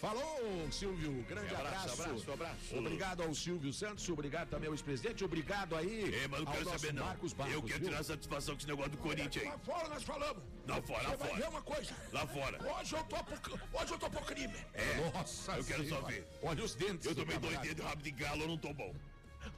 [0.01, 1.11] Falou, Silvio.
[1.29, 2.03] Grande Abraço, abraço.
[2.03, 2.77] abraço, abraço.
[2.79, 6.93] Obrigado ao Silvio Santos, obrigado também ao ex-presidente, obrigado aí É, mas não quero saber,
[6.95, 7.05] não.
[7.07, 7.89] Marcos eu quero viu?
[7.89, 9.51] tirar satisfação com esse negócio do Corinthians aí.
[9.51, 10.43] Lá fora nós falamos.
[10.69, 11.41] Lá fora, lá Você vai fora.
[11.43, 11.97] ver uma coisa.
[12.13, 12.73] Lá fora.
[12.79, 14.55] Hoje eu tô pro, hoje eu tô pro crime.
[14.75, 16.07] É, Nossa eu quero só Senhora.
[16.15, 16.29] ver.
[16.41, 17.05] Olha os dentes.
[17.07, 18.95] Eu do tomei dois dedos de rabo de galo, eu não tô bom.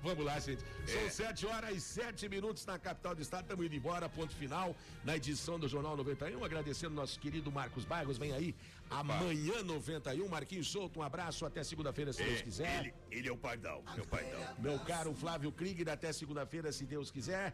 [0.03, 0.63] Vamos lá, gente.
[0.87, 1.11] São É.
[1.11, 3.43] 7 horas e 7 minutos na capital do estado.
[3.43, 6.43] Estamos indo embora, ponto final na edição do Jornal 91.
[6.43, 8.17] Agradecendo nosso querido Marcos Barros.
[8.17, 8.55] Vem aí
[8.89, 10.27] amanhã 91.
[10.27, 11.45] Marquinhos Souto, um abraço.
[11.45, 12.81] Até segunda-feira, se Deus É, quiser.
[12.81, 14.55] ele, ele é o pardal, meu pardal.
[14.59, 17.53] Meu caro Flávio Krieger, até segunda-feira, se Deus quiser.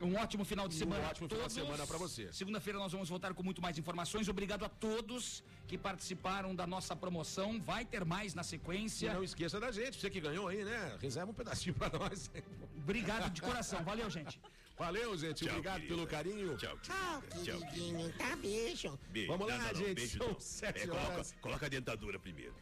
[0.00, 1.06] Um ótimo final de Um semana.
[1.06, 2.32] a ótimo final de semana pra você.
[2.32, 4.28] Segunda-feira nós vamos voltar com muito mais informações.
[4.28, 7.60] Obrigado a todos que participaram da nossa promoção.
[7.60, 9.12] Vai ter mais na E sequência.
[9.12, 10.96] não esqueça da gente, você que ganhou aí, né?
[11.00, 12.30] Reserva um pedacinho pra nós.
[12.76, 13.82] Obrigado de coração.
[13.82, 14.40] Valeu, gente.
[14.78, 15.44] Valeu, gente.
[15.44, 15.94] Tchau, Obrigado querida.
[15.96, 16.56] pelo carinho.
[16.56, 17.44] Tchau, Tchau, querida.
[17.58, 18.12] Tchau, queridinho.
[18.12, 18.98] Tá, beijo.
[19.10, 19.32] Beijo.
[19.32, 21.34] Vamos lá, Não, não, gente, beijo são sete É, coloca, horas.
[21.40, 22.54] coloca a dentadura primeiro.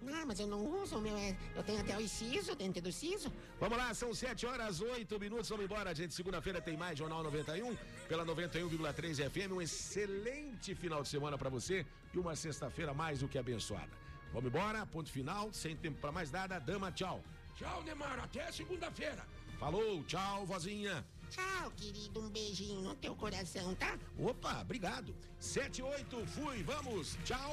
[0.00, 1.16] Não, mas eu não uso o meu.
[1.16, 3.32] é, Eu tenho até o siso, dentro do siso.
[3.58, 5.48] Vamos lá, são 7 horas 8 minutos.
[5.48, 6.14] Vamos embora, gente.
[6.14, 7.76] Segunda-feira tem mais Jornal 91
[8.08, 9.52] pela 91,3 FM.
[9.52, 11.84] Um excelente final de semana pra você
[12.14, 13.90] e uma sexta-feira mais do que abençoada.
[14.32, 16.58] Vamos embora, ponto final, sem tempo pra mais nada.
[16.58, 17.22] Dama, tchau.
[17.56, 18.20] Tchau, Neymar.
[18.20, 19.26] Até segunda-feira.
[19.58, 21.04] Falou, tchau, vozinha.
[21.28, 22.20] Tchau, querido.
[22.20, 23.98] Um beijinho no teu coração, tá?
[24.18, 25.14] Opa, obrigado.
[25.40, 27.52] 7 8, fui, vamos, tchau.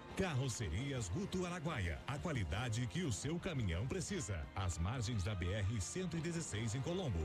[0.21, 1.97] Carrocerias Guto Araguaia.
[2.05, 4.45] A qualidade que o seu caminhão precisa.
[4.55, 7.17] Às margens da BR-116 em Colombo.